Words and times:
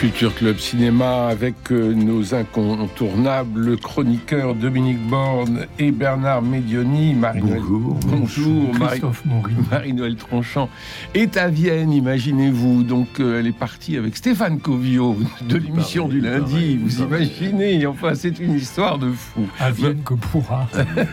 Culture 0.00 0.34
Club 0.34 0.56
Cinéma 0.56 1.26
avec 1.26 1.70
euh, 1.70 1.92
nos 1.92 2.34
incontournables 2.34 3.76
chroniqueurs 3.76 4.54
Dominique 4.54 5.06
Borne 5.08 5.66
et 5.78 5.90
Bernard 5.90 6.40
Medioni. 6.40 7.12
Marie 7.12 7.42
bonjour. 7.42 8.00
Bonjour, 8.06 8.70
Christophe 8.80 9.26
Marie, 9.26 9.54
Marie-Noël 9.70 10.16
Tranchant 10.16 10.70
est 11.12 11.36
à 11.36 11.48
Vienne, 11.48 11.92
imaginez-vous. 11.92 12.82
Donc 12.82 13.20
euh, 13.20 13.40
elle 13.40 13.46
est 13.46 13.52
partie 13.52 13.98
avec 13.98 14.16
Stéphane 14.16 14.58
Covio 14.58 15.18
de 15.42 15.58
l'émission 15.58 16.08
du 16.08 16.22
lundi. 16.22 16.78
vous 16.78 17.02
imaginez 17.02 17.84
Enfin, 17.84 18.14
c'est 18.14 18.38
une 18.38 18.54
histoire 18.54 18.96
de 18.96 19.10
fou. 19.10 19.46
À 19.58 19.70
Vienne 19.70 20.02
que 20.02 20.14
pourra. 20.14 20.66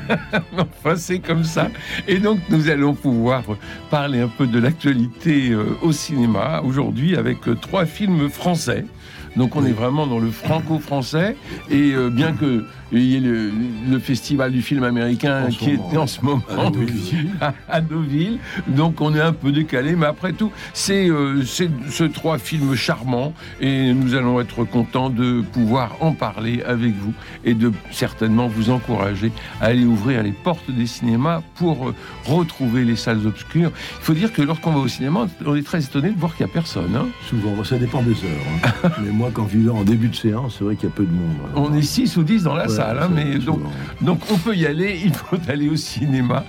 enfin, 0.58 0.96
c'est 0.96 1.20
comme 1.20 1.44
ça. 1.44 1.68
Et 2.08 2.20
donc 2.20 2.40
nous 2.50 2.70
allons 2.70 2.94
pouvoir 2.94 3.44
parler 3.90 4.22
un 4.22 4.30
peu 4.30 4.48
de 4.48 4.60
l'actualité 4.60 5.50
euh, 5.50 5.78
au 5.82 5.92
cinéma 5.92 6.62
aujourd'hui 6.64 7.18
avec 7.18 7.40
trois 7.60 7.86
films 7.86 8.30
français. 8.30 8.77
Okay. 8.78 8.90
Donc 9.38 9.56
on 9.56 9.66
est 9.66 9.72
vraiment 9.72 10.08
dans 10.08 10.20
le 10.20 10.32
franco-français. 10.32 11.38
Et 11.70 11.94
euh, 11.94 12.10
bien 12.10 12.34
que 12.34 12.66
il 12.92 13.02
y 13.02 13.16
ait 13.18 13.20
le, 13.20 14.00
festival 14.00 14.52
du 14.52 14.62
film 14.62 14.84
américain 14.84 15.48
qui 15.50 15.72
est 15.72 15.98
en 15.98 16.08
ce 16.08 16.22
moment 16.22 16.42
à 17.70 17.82
Deauville. 17.82 18.40
Donc 18.68 19.02
on 19.02 19.14
est 19.16 19.22
un 19.22 19.34
peu 19.34 19.52
décalé, 19.52 19.96
mais 19.96 20.06
après 20.06 20.34
tout, 20.34 20.52
c'est 20.74 21.10
euh, 21.10 21.44
ce 21.44 22.04
trois 22.04 22.38
films 22.38 22.76
charmants 22.76 23.34
et 23.60 23.94
nous 23.94 24.14
allons 24.14 24.40
être 24.40 24.64
contents 24.64 25.10
de 25.10 25.42
pouvoir 25.42 25.98
en 26.00 26.14
parler 26.14 26.62
avec 26.64 26.94
vous 26.96 27.14
et 27.44 27.54
de 27.54 27.72
certainement 27.92 28.48
vous 28.48 28.70
encourager 28.70 29.32
à 29.60 29.66
aller 29.66 29.86
ouvrir 29.86 30.24
les 30.24 30.32
portes 30.32 30.70
des 30.70 30.88
cinémas 30.88 31.42
pour 31.56 31.90
euh, 31.90 31.96
retrouver 32.26 32.86
les 32.86 32.96
salles 32.96 33.26
obscures. 33.26 33.72
Il 34.00 34.04
faut 34.04 34.14
dire 34.14 34.32
que 34.32 34.42
lorsqu'on 34.42 34.72
va 34.72 34.80
au 34.80 34.88
cinéma, 34.88 35.28
on 35.46 35.56
est 35.56 35.66
très 35.66 35.84
étonné 35.84 36.12
de 36.12 36.20
voir 36.20 36.36
qu'il 36.36 36.46
n'y 36.46 36.52
a 36.52 36.54
personne. 36.54 36.96
Hein. 36.96 37.08
Souvent, 37.28 37.64
ça 37.64 37.78
dépend 37.78 38.02
des 38.04 38.12
heures. 38.12 38.72
Hein. 38.84 38.90
mais 39.04 39.12
moi, 39.12 39.27
quand 39.34 39.48
je 39.48 39.70
en 39.70 39.84
début 39.84 40.10
de 40.10 40.16
séance, 40.16 40.56
c'est 40.58 40.64
vrai 40.64 40.76
qu'il 40.76 40.90
y 40.90 40.92
a 40.92 40.96
peu 40.96 41.06
de 41.06 41.12
monde. 41.12 41.36
On 41.56 41.74
est 41.74 41.82
6 41.82 42.18
ou 42.18 42.24
10 42.24 42.44
dans 42.44 42.56
la 42.56 42.68
salle, 42.68 43.00
hein, 43.00 43.10
mais 43.14 43.38
donc, 43.40 43.60
donc 44.02 44.20
on 44.32 44.38
peut 44.38 44.56
y 44.56 44.66
aller, 44.66 45.00
il 45.04 45.14
faut 45.14 45.38
aller 45.48 45.70
au 45.70 45.76
cinéma. 45.76 46.44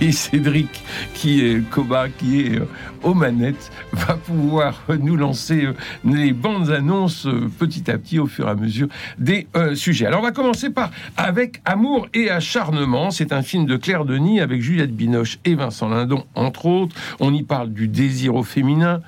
Et 0.00 0.10
Cédric, 0.10 0.82
qui 1.14 1.44
est 1.44 1.68
Koba, 1.70 2.08
qui 2.08 2.40
est 2.40 2.58
euh, 2.58 2.66
aux 3.04 3.14
manettes, 3.14 3.70
va 3.92 4.14
pouvoir 4.14 4.82
nous 5.00 5.16
lancer 5.16 5.66
euh, 5.66 5.74
les 6.04 6.32
bandes 6.32 6.70
annonces 6.70 7.26
euh, 7.26 7.48
petit 7.56 7.88
à 7.88 7.98
petit 7.98 8.18
au 8.18 8.26
fur 8.26 8.48
et 8.48 8.50
à 8.50 8.54
mesure 8.56 8.88
des 9.18 9.46
sujets. 9.74 10.06
Alors 10.06 10.20
on 10.20 10.24
va 10.24 10.32
commencer 10.32 10.70
par 10.70 10.90
avec 11.16 11.60
Amour 11.64 12.08
et 12.14 12.30
acharnement. 12.30 13.12
C'est 13.12 13.32
un 13.32 13.42
film 13.42 13.64
de 13.64 13.76
Claire 13.76 14.04
Denis 14.04 14.40
avec 14.40 14.60
Juliette 14.60 14.94
Binoche 14.94 15.38
et 15.44 15.54
Vincent 15.54 15.88
Lindon, 15.88 16.24
entre 16.34 16.66
autres. 16.66 16.96
On 17.20 17.32
y 17.32 17.44
parle 17.44 17.72
du 17.72 17.86
désir 17.86 18.34
au 18.34 18.42
féminin 18.42 19.02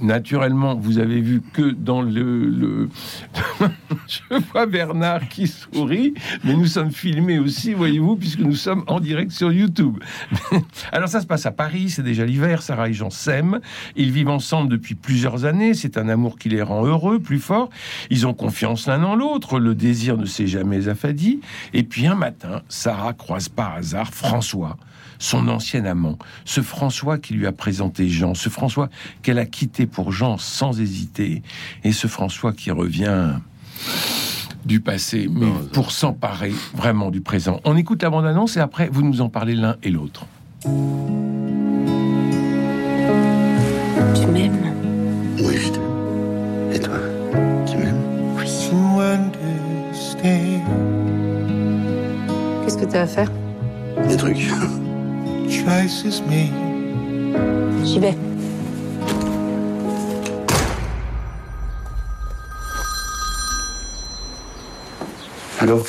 naturellement, 0.00 0.74
vous 0.74 0.98
avez 0.98 1.20
vu 1.20 1.42
que 1.52 1.70
dans 1.70 2.02
le, 2.02 2.88
je 4.06 4.20
vois 4.52 4.66
Bernard 4.66 5.28
qui 5.28 5.46
sourit, 5.46 6.14
mais 6.44 6.54
nous 6.54 6.66
sommes 6.66 6.90
filmés 6.90 7.38
aussi, 7.38 7.74
voyez-vous, 7.74 8.16
puisque 8.16 8.40
nous 8.40 8.54
sommes 8.54 8.84
en 8.86 9.00
direct 9.00 9.30
sur 9.30 9.52
YouTube. 9.52 9.98
Alors 10.92 11.08
ça 11.08 11.20
se 11.20 11.26
passe 11.26 11.46
à 11.46 11.52
Paris, 11.52 11.90
c'est 11.90 12.02
déjà 12.02 12.24
l'hiver, 12.24 12.62
Sarah 12.62 12.88
et 12.88 12.92
Jean 12.92 13.10
s'aiment, 13.10 13.60
ils 13.96 14.12
vivent 14.12 14.28
ensemble 14.28 14.68
depuis 14.68 14.94
plusieurs 14.94 15.44
années, 15.44 15.74
c'est 15.74 15.96
un 15.98 16.08
amour 16.08 16.38
qui 16.38 16.48
les 16.48 16.62
rend 16.62 16.84
heureux, 16.84 17.18
plus 17.18 17.40
fort, 17.40 17.70
ils 18.10 18.26
ont 18.26 18.34
confiance 18.34 18.86
l'un 18.86 19.02
en 19.04 19.14
l'autre, 19.14 19.58
le 19.58 19.74
désir 19.74 20.16
ne 20.16 20.26
s'est 20.26 20.46
jamais 20.46 20.88
affadi, 20.88 21.40
et 21.72 21.82
puis 21.82 22.06
un 22.06 22.14
matin, 22.14 22.62
Sarah 22.68 23.12
croise 23.12 23.48
par 23.48 23.74
hasard 23.74 24.12
François, 24.12 24.76
son 25.18 25.48
ancien 25.48 25.84
amant, 25.84 26.18
ce 26.44 26.60
François 26.60 27.18
qui 27.18 27.34
lui 27.34 27.46
a 27.46 27.52
présenté 27.52 28.08
Jean, 28.08 28.34
ce 28.34 28.48
François 28.48 28.88
qu'elle 29.22 29.38
a 29.38 29.46
quitté 29.46 29.86
pour 29.86 30.12
Jean 30.12 30.38
sans 30.38 30.80
hésiter, 30.80 31.42
et 31.84 31.92
ce 31.92 32.06
François 32.06 32.52
qui 32.52 32.70
revient 32.70 33.32
du 34.64 34.80
passé, 34.80 35.28
mais 35.30 35.46
pour 35.72 35.92
s'emparer 35.92 36.52
vraiment 36.74 37.10
du 37.10 37.20
présent. 37.20 37.60
On 37.64 37.76
écoute 37.76 38.02
la 38.02 38.10
bande-annonce 38.10 38.56
et 38.56 38.60
après, 38.60 38.88
vous 38.92 39.02
nous 39.02 39.20
en 39.20 39.28
parlez 39.28 39.54
l'un 39.54 39.76
et 39.82 39.90
l'autre. 39.90 40.26
Tu 40.62 40.68
m'aimes 44.26 44.74
Oui, 45.38 45.56
je 45.56 45.68
t'aime. 45.68 46.72
Et 46.72 46.80
toi 46.80 46.98
Tu 47.66 47.76
m'aimes? 47.76 48.02
Oui. 48.36 48.44
Qu'est-ce 52.64 52.76
que 52.76 52.84
tu 52.84 52.96
as 52.96 53.02
à 53.02 53.06
faire? 53.06 53.30
Des 54.08 54.16
trucs. 54.16 54.50
J'y 57.84 57.98
vais. 58.00 58.14
Allô 65.60 65.84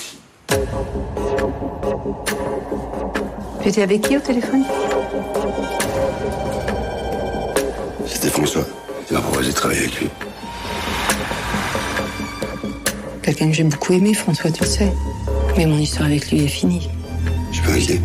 Tu 3.61 3.69
étais 3.69 3.81
avec 3.83 4.01
qui 4.01 4.17
au 4.17 4.19
téléphone? 4.19 4.63
C'était 8.05 8.29
François. 8.29 8.65
Il 9.09 9.13
m'a 9.13 9.21
proposé 9.21 9.51
de 9.51 9.55
travailler 9.55 9.81
avec 9.81 10.01
lui. 10.01 10.09
Quelqu'un 13.21 13.47
que 13.47 13.53
j'ai 13.53 13.63
beaucoup 13.63 13.93
aimé, 13.93 14.13
François, 14.13 14.51
tu 14.51 14.63
le 14.63 14.67
sais. 14.67 14.91
Mais 15.55 15.65
mon 15.65 15.77
histoire 15.77 16.07
avec 16.07 16.29
lui 16.31 16.43
est 16.43 16.47
finie. 16.47 16.89
Je 17.51 17.61
peux 17.61 17.71
inquiet. 17.71 18.01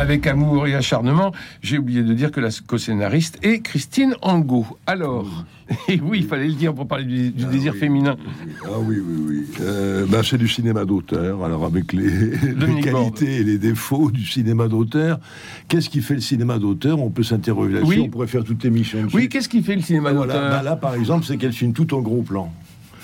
Avec 0.00 0.26
amour 0.26 0.66
et 0.66 0.74
acharnement. 0.74 1.32
J'ai 1.62 1.78
oublié 1.78 2.02
de 2.02 2.14
dire 2.14 2.30
que 2.30 2.40
la 2.40 2.48
co-scénariste 2.66 3.38
est 3.42 3.60
Christine 3.60 4.14
Angot. 4.22 4.66
Alors, 4.86 5.44
et 5.88 6.00
oui, 6.02 6.20
il 6.20 6.26
fallait 6.26 6.48
le 6.48 6.54
dire 6.54 6.74
pour 6.74 6.88
parler 6.88 7.04
du, 7.04 7.34
ah 7.38 7.44
désir 7.44 7.74
féminin. 7.74 8.16
Ah 8.64 8.78
oui, 8.80 8.96
oui, 8.98 9.24
oui. 9.28 9.46
Euh, 9.60 10.06
ben, 10.08 10.22
c'est 10.22 10.38
du 10.38 10.48
cinéma 10.48 10.86
d'auteur. 10.86 11.44
Alors, 11.44 11.66
avec 11.66 11.92
les, 11.92 12.30
qualités 12.82 13.36
et 13.36 13.44
les 13.44 13.58
défauts 13.58 14.10
du 14.10 14.24
cinéma 14.24 14.68
d'auteur, 14.68 15.20
qu'est-ce 15.68 15.90
qui 15.90 16.00
fait 16.00 16.14
le 16.14 16.20
cinéma 16.20 16.58
d'auteur? 16.58 16.98
On 16.98 17.10
peut 17.10 17.22
s'interroger 17.22 17.74
là-dessus. 17.74 17.90
Oui. 17.90 18.02
On 18.06 18.08
pourrait 18.08 18.26
faire 18.26 18.44
toute 18.44 18.64
émission 18.64 19.06
Oui, 19.12 19.28
qu'est-ce 19.28 19.50
qui 19.50 19.62
fait 19.62 19.76
le 19.76 19.82
cinéma 19.82 20.12
d'auteur? 20.12 20.50
Ben 20.50 20.62
Là, 20.62 20.76
par 20.76 20.94
exemple, 20.94 21.26
c'est 21.26 21.36
qu'elle 21.36 21.52
filme 21.52 21.74
tout 21.74 21.94
en 21.94 22.00
gros 22.00 22.22
plan. 22.22 22.50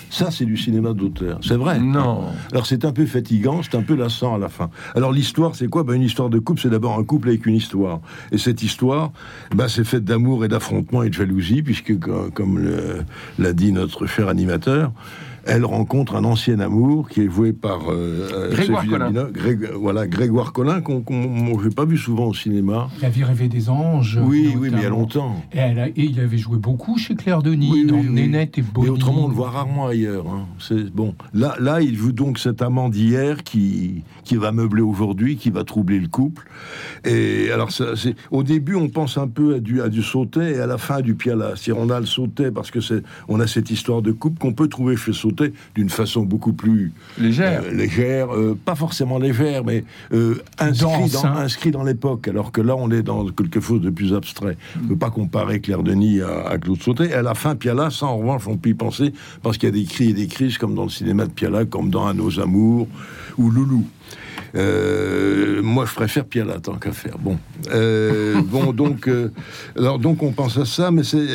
Ça, 0.09 0.31
c'est 0.31 0.45
du 0.45 0.57
cinéma 0.57 0.93
d'auteur. 0.93 1.39
C'est 1.41 1.55
vrai. 1.57 1.79
Non. 1.79 2.25
Alors, 2.51 2.65
c'est 2.65 2.85
un 2.85 2.91
peu 2.91 3.05
fatigant, 3.05 3.61
c'est 3.63 3.75
un 3.75 3.81
peu 3.81 3.95
lassant 3.95 4.35
à 4.35 4.37
la 4.37 4.49
fin. 4.49 4.69
Alors, 4.95 5.11
l'histoire, 5.11 5.55
c'est 5.55 5.67
quoi? 5.67 5.83
Ben, 5.83 5.93
Une 5.93 6.01
histoire 6.01 6.29
de 6.29 6.39
couple, 6.39 6.61
c'est 6.61 6.69
d'abord 6.69 6.97
un 6.97 7.03
couple 7.03 7.29
avec 7.29 7.45
une 7.45 7.55
histoire. 7.55 7.99
Et 8.31 8.37
cette 8.37 8.63
histoire, 8.63 9.11
ben, 9.55 9.67
c'est 9.67 9.83
faite 9.83 10.05
d'amour 10.05 10.45
et 10.45 10.47
d'affrontement 10.47 11.03
et 11.03 11.09
de 11.09 11.13
jalousie, 11.13 11.61
puisque, 11.61 11.97
comme 12.33 12.71
l'a 13.37 13.53
dit 13.53 13.71
notre 13.71 14.05
cher 14.05 14.29
animateur, 14.29 14.91
elle 15.47 15.65
rencontre 15.65 16.15
un 16.15 16.23
ancien 16.23 16.59
amour 16.59 17.09
qui 17.09 17.21
est 17.21 17.29
joué 17.29 17.53
par 17.53 17.89
euh, 17.89 18.51
Grégoire 18.51 18.85
Collin. 18.85 19.29
voilà, 19.75 20.07
Grégoire 20.07 20.53
Collin, 20.53 20.81
qu'on 20.81 21.01
qu 21.01 21.69
pas 21.75 21.85
vu 21.85 21.97
souvent 21.97 22.25
au 22.25 22.33
cinéma. 22.33 22.89
Il 22.99 23.05
avait 23.05 23.23
rêvé 23.23 23.47
des 23.47 23.69
anges. 23.69 24.19
Oui, 24.23 24.53
oui, 24.57 24.69
mais 24.71 24.79
il 24.79 24.83
y 24.83 24.85
a 24.85 24.89
longtemps. 24.89 25.43
Et, 25.53 25.59
elle 25.59 25.91
il 25.95 26.19
avait 26.19 26.37
joué 26.37 26.57
beaucoup 26.57 26.97
chez 26.97 27.15
Claire 27.15 27.41
Denis, 27.41 27.85
dans 27.85 28.03
Nénette 28.03 28.57
et 28.57 28.61
Bonnie. 28.61 28.87
Et 28.87 28.89
autrement, 28.89 29.25
on 29.25 29.27
le 29.27 29.33
voit 29.33 29.49
rarement 29.49 29.87
ailleurs. 29.87 30.27
Hein. 30.27 30.45
C'est 30.59 30.91
bon. 30.93 31.15
Là, 31.33 31.55
là, 31.59 31.81
il 31.81 31.95
joue 31.95 32.11
donc 32.11 32.39
cet 32.39 32.61
amant 32.61 32.89
d'hier 32.89 33.43
qui, 33.43 34.03
qui 34.23 34.35
va 34.35 34.51
meubler 34.51 34.81
aujourd'hui, 34.81 35.37
qui 35.37 35.49
va 35.49 35.63
troubler 35.63 35.99
le 35.99 36.07
couple. 36.07 36.47
Et 37.05 37.51
alors, 37.51 37.71
ça, 37.71 37.85
au 38.31 38.43
début, 38.43 38.75
on 38.75 38.89
pense 38.89 39.17
un 39.17 39.27
peu 39.27 39.55
à 39.55 39.59
du, 39.59 39.81
à 39.81 39.89
du 39.89 40.03
sauté 40.03 40.55
et 40.55 40.59
à 40.59 40.67
la 40.67 40.77
fin 40.77 41.01
du 41.01 41.15
piala. 41.15 41.55
Si 41.55 41.71
on 41.71 41.89
a 41.89 41.99
le 41.99 42.05
sauté 42.05 42.51
parce 42.51 42.71
que 42.71 42.81
c'est, 42.81 43.03
on 43.27 43.39
a 43.39 43.47
cette 43.47 43.71
histoire 43.71 44.01
de 44.01 44.11
couple 44.11 44.39
qu'on 44.39 44.53
peut 44.53 44.67
trouver 44.67 44.95
chez 44.95 45.13
sauté 45.13 45.36
d'une 45.75 45.89
façon 45.89 46.23
beaucoup 46.23 46.53
plus 46.53 46.91
légère, 47.17 47.63
euh, 47.63 47.71
légère, 47.71 48.33
euh, 48.33 48.57
pas 48.63 48.75
forcément 48.75 49.17
légère, 49.17 49.63
mais 49.63 49.83
euh, 50.13 50.41
inscrit, 50.59 51.09
dans, 51.11 51.25
hein. 51.25 51.37
inscrit 51.37 51.71
dans 51.71 51.83
l'époque. 51.83 52.27
Alors 52.27 52.51
que 52.51 52.61
là, 52.61 52.75
on 52.75 52.89
est 52.91 53.03
dans 53.03 53.25
quelque 53.27 53.59
chose 53.59 53.81
de 53.81 53.89
plus 53.89 54.13
abstrait. 54.13 54.57
On 54.77 54.83
ne 54.83 54.87
peut 54.89 54.97
pas 54.97 55.09
comparer 55.09 55.59
Claire 55.59 55.83
Denis 55.83 56.21
à, 56.21 56.57
Claude 56.57 56.81
Sauté. 56.81 57.13
à 57.13 57.21
la 57.21 57.35
fin, 57.35 57.55
Piala, 57.55 57.89
ça 57.89 58.05
en 58.07 58.17
revanche, 58.17 58.47
on 58.47 58.57
peut 58.57 58.69
y 58.69 58.73
penser 58.73 59.13
parce 59.43 59.57
qu'il 59.57 59.69
y 59.69 59.71
a 59.71 59.75
des 59.75 59.85
cris 59.85 60.09
et 60.09 60.13
des 60.13 60.27
crises 60.27 60.57
comme 60.57 60.75
dans 60.75 60.83
le 60.83 60.89
cinéma 60.89 61.25
de 61.25 61.31
Piala, 61.31 61.65
comme 61.65 61.89
dans 61.89 62.07
À 62.07 62.13
nos 62.13 62.39
amours 62.39 62.87
ou 63.37 63.49
Loulou. 63.49 63.85
Euh, 64.57 65.61
moi, 65.61 65.85
je 65.85 65.93
préfère 65.93 66.25
Piala 66.25 66.59
tant 66.59 66.75
qu'à 66.75 66.91
faire. 66.91 67.17
Bon, 67.19 67.37
euh, 67.71 68.41
bon, 68.41 68.73
donc, 68.73 69.07
euh, 69.07 69.31
alors 69.77 69.99
donc 69.99 70.23
on 70.23 70.31
pense 70.31 70.57
à 70.57 70.65
ça, 70.65 70.91
mais 70.91 71.03
c'est 71.03 71.25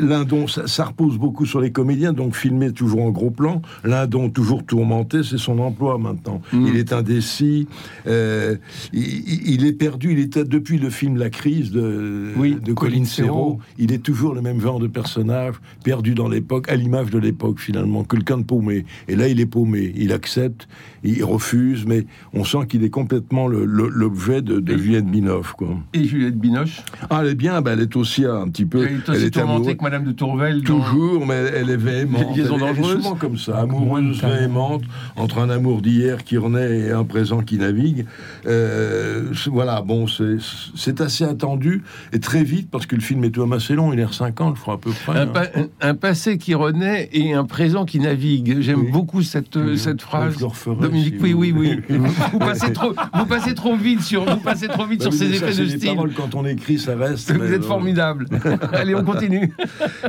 l'un 0.00 0.24
dont 0.24 0.46
ça, 0.46 0.84
repose 0.84 1.18
beaucoup 1.18 1.46
sur 1.46 1.60
les 1.60 1.72
comédiens, 1.72 2.12
donc 2.12 2.34
filmé 2.34 2.72
toujours 2.72 3.02
en 3.02 3.10
gros 3.10 3.30
plan. 3.30 3.60
L'un 3.84 4.06
dont 4.06 4.30
toujours 4.30 4.64
tourmenté, 4.64 5.22
c'est 5.22 5.38
son 5.38 5.58
emploi 5.58 5.98
maintenant. 5.98 6.40
Mm. 6.52 6.66
Il 6.66 6.76
est 6.76 6.92
indécis, 6.92 7.68
il, 8.06 9.66
est 9.66 9.76
perdu. 9.76 10.12
Il 10.12 10.18
était 10.18 10.44
depuis 10.44 10.78
le 10.78 10.90
film 10.90 11.16
La 11.16 11.30
crise 11.30 11.70
de, 11.70 12.32
de 12.36 12.72
Colin 12.72 13.04
Serrault. 13.04 13.58
Il 13.78 13.92
est 13.92 14.02
toujours 14.02 14.34
le 14.34 14.40
même 14.40 14.60
genre 14.60 14.80
de 14.80 14.86
personnage, 14.86 15.54
perdu 15.84 16.14
dans 16.14 16.28
l'époque, 16.28 16.68
à 16.70 16.76
l'image 16.76 17.10
de 17.10 17.18
l'époque 17.18 17.60
finalement, 17.60 18.04
quelqu'un 18.04 18.38
de 18.38 18.44
paumé. 18.44 18.84
Et 19.08 19.16
là, 19.16 19.28
il 19.28 19.40
est 19.40 19.46
paumé. 19.46 19.92
Il 19.96 20.12
accepte, 20.12 20.68
il 21.02 21.22
refuse, 21.24 21.84
mais 21.86 22.06
on 22.32 22.44
sent 22.44 22.66
qu'il 22.70 22.84
est 22.84 22.90
complètement 22.90 23.48
l'objet 23.48 24.40
de, 24.40 24.76
Juliette 24.76 25.06
Binoche. 25.06 25.52
Quoi. 25.52 25.76
Et 25.92 26.04
Juliette 26.04 26.38
Binoche 26.38 26.82
Ah, 27.10 27.20
elle 27.22 27.30
est 27.30 27.34
bien, 27.34 27.60
ben, 27.60 27.72
elle 27.72 27.82
est 27.82 27.96
aussi 27.96 28.24
un 28.24 28.48
petit 28.48 28.64
peu. 28.64 28.86
Elle 28.86 28.96
est 28.96 29.08
aussi 29.08 29.24
elle 29.24 29.30
tourmentée 29.30 29.76
que 29.76 29.82
Madame 29.82 30.04
de 30.04 30.12
Tourvel. 30.12 30.62
Toujours, 30.62 31.26
mais 31.26 31.34
elle 31.54 31.70
est 31.70 31.76
véhémente. 31.76 32.26
Elle, 32.34 32.42
est 32.42 32.46
souvent 32.46 33.14
comme 33.16 33.36
ça, 33.36 33.58
amoureuse, 33.58 34.22
véhémente, 34.22 34.82
entre 35.16 35.38
un 35.38 35.50
amour 35.50 35.82
d'hier 35.82 36.24
qui 36.24 36.38
renaît 36.38 36.78
et 36.78 36.90
un 36.92 37.04
présent 37.04 37.40
qui 37.40 37.58
navigue. 37.58 38.06
Euh, 38.46 39.32
voilà, 39.48 39.82
bon, 39.82 40.06
c'est 40.06 41.00
assez 41.00 41.24
attendu 41.24 41.82
et 42.12 42.20
très 42.20 42.44
vite 42.44 42.70
parce 42.70 42.86
que 42.86 42.94
le 42.94 43.02
film 43.02 43.24
est 43.24 43.30
tout 43.30 43.40
même 43.40 43.52
assez 43.52 43.74
long, 43.74 43.92
il 43.92 43.98
est 43.98 44.12
50, 44.12 44.56
je 44.56 44.60
crois 44.60 44.74
à 44.74 44.78
peu 44.78 44.90
près. 44.90 45.18
Un, 45.18 45.28
hein. 45.28 45.66
un, 45.80 45.94
passé 45.94 46.38
qui 46.38 46.54
renaît 46.54 47.08
et 47.12 47.32
un 47.32 47.44
présent 47.44 47.84
qui 47.84 47.98
navigue. 47.98 48.60
J'aime 48.60 48.90
beaucoup 48.90 49.22
cette, 49.22 49.58
cette 49.76 50.02
phrase. 50.02 50.36
Dominique, 50.80 51.16
oui, 51.20 51.32
oui, 51.32 51.52
oui. 51.56 51.80
vous, 51.88 51.98
passez 52.60 52.72
trop, 52.72 52.94
vous 53.14 53.26
passez 53.26 53.54
trop 53.54 53.76
vite 53.76 54.02
sur, 54.02 54.24
vous 54.24 54.40
passez 54.40 54.68
trop 54.68 54.86
vite 54.86 55.02
sur 55.02 55.12
ces 55.12 55.32
effets 55.34 55.54
de 55.54 55.68
style. 55.68 55.96
quand 56.16 56.34
on 56.34 56.44
écrit, 56.44 56.78
ça 56.78 56.96
reste. 56.96 57.32
Vous 57.32 57.52
êtes 57.52 57.64
formidable. 57.64 58.26
Allez, 58.72 58.94
on 58.94 59.04
continue. 59.04 59.52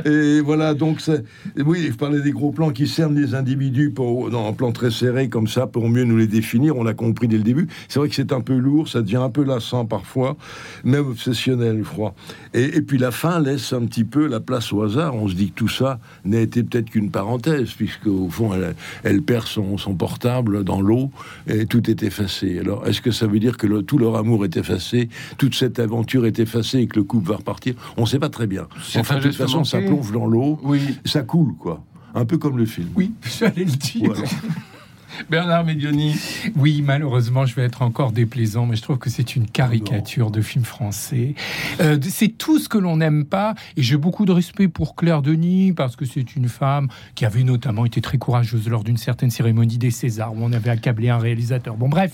Et 0.04 0.40
voilà, 0.40 0.74
donc, 0.74 1.00
oui, 1.64 1.88
je 1.90 1.96
parlais 1.96 2.20
des 2.20 2.32
gros 2.32 2.52
plans 2.52 2.70
qui 2.70 2.86
cernent 2.86 3.14
les 3.14 3.34
individus 3.34 3.90
pour, 3.90 4.30
dans 4.30 4.48
un 4.48 4.52
plan 4.52 4.72
très 4.72 4.90
serré 4.90 5.28
comme 5.28 5.48
ça 5.48 5.66
pour 5.66 5.88
mieux 5.88 6.04
nous 6.04 6.16
les 6.16 6.26
définir. 6.26 6.76
On 6.76 6.84
l'a 6.84 6.94
compris 6.94 7.28
dès 7.28 7.36
le 7.36 7.42
début. 7.42 7.68
C'est 7.88 7.98
vrai 7.98 8.08
que 8.08 8.14
c'est 8.14 8.32
un 8.32 8.40
peu 8.40 8.56
lourd, 8.56 8.88
ça 8.88 9.02
devient 9.02 9.16
un 9.16 9.30
peu 9.30 9.44
lassant 9.44 9.84
parfois, 9.86 10.36
même 10.84 11.06
obsessionnel, 11.06 11.78
je 11.82 11.88
crois. 11.88 12.14
Et, 12.54 12.76
et, 12.76 12.82
puis 12.82 12.98
la 12.98 13.10
fin 13.10 13.40
laisse 13.40 13.72
un 13.72 13.84
petit 13.86 14.04
peu 14.04 14.26
la 14.26 14.40
place 14.40 14.72
au 14.72 14.82
hasard. 14.82 15.14
On 15.14 15.28
se 15.28 15.34
dit 15.34 15.50
que 15.50 15.54
tout 15.54 15.68
ça 15.68 15.98
n'a 16.24 16.40
été 16.40 16.62
peut-être 16.62 16.90
qu'une 16.90 17.10
parenthèse, 17.10 17.72
puisque 17.72 18.06
au 18.06 18.28
fond, 18.28 18.52
elle, 18.54 18.74
elle 19.04 19.22
perd 19.22 19.46
son, 19.46 19.78
son 19.78 19.94
portable 19.94 20.64
dans 20.64 20.80
l'eau 20.80 21.10
et 21.46 21.66
tout 21.66 21.88
est 21.90 22.02
effacé. 22.02 22.31
Alors, 22.42 22.86
est-ce 22.86 23.00
que 23.00 23.10
ça 23.10 23.26
veut 23.26 23.38
dire 23.38 23.56
que 23.56 23.80
tout 23.80 23.98
leur 23.98 24.16
amour 24.16 24.44
est 24.44 24.56
effacé, 24.56 25.08
toute 25.38 25.54
cette 25.54 25.78
aventure 25.78 26.26
est 26.26 26.38
effacée 26.38 26.78
et 26.78 26.86
que 26.86 26.96
le 26.96 27.04
couple 27.04 27.28
va 27.28 27.36
repartir? 27.36 27.74
On 27.96 28.02
ne 28.02 28.06
sait 28.06 28.18
pas 28.18 28.28
très 28.28 28.46
bien. 28.46 28.66
Enfin, 28.96 29.16
de 29.16 29.22
toute 29.22 29.34
façon, 29.34 29.64
ça 29.64 29.80
plonge 29.80 30.12
dans 30.12 30.26
l'eau, 30.26 30.58
oui. 30.62 30.98
ça 31.04 31.22
coule, 31.22 31.54
quoi. 31.58 31.84
Un 32.14 32.24
peu 32.24 32.38
comme 32.38 32.58
le 32.58 32.66
film. 32.66 32.88
Oui, 32.94 33.12
j'allais 33.38 33.64
le 33.64 33.70
dire. 33.70 34.12
Bernard 35.30 35.64
Medioni. 35.64 36.14
Oui, 36.56 36.82
malheureusement, 36.82 37.46
je 37.46 37.54
vais 37.54 37.62
être 37.62 37.82
encore 37.82 38.12
déplaisant, 38.12 38.66
mais 38.66 38.76
je 38.76 38.82
trouve 38.82 38.98
que 38.98 39.10
c'est 39.10 39.36
une 39.36 39.46
caricature 39.46 40.30
de 40.30 40.40
film 40.40 40.64
français. 40.64 41.34
Euh, 41.80 41.98
c'est 42.02 42.28
tout 42.28 42.58
ce 42.58 42.68
que 42.68 42.78
l'on 42.78 42.96
n'aime 42.96 43.24
pas, 43.24 43.54
et 43.76 43.82
j'ai 43.82 43.96
beaucoup 43.96 44.24
de 44.24 44.32
respect 44.32 44.68
pour 44.68 44.96
Claire 44.96 45.22
Denis, 45.22 45.72
parce 45.72 45.96
que 45.96 46.04
c'est 46.04 46.36
une 46.36 46.48
femme 46.48 46.88
qui 47.14 47.24
avait 47.24 47.44
notamment 47.44 47.84
été 47.84 48.00
très 48.00 48.18
courageuse 48.18 48.68
lors 48.68 48.84
d'une 48.84 48.96
certaine 48.96 49.30
cérémonie 49.30 49.78
des 49.78 49.90
Césars, 49.90 50.34
où 50.34 50.38
on 50.40 50.52
avait 50.52 50.70
accablé 50.70 51.08
un 51.08 51.18
réalisateur. 51.18 51.76
Bon, 51.76 51.88
bref. 51.88 52.12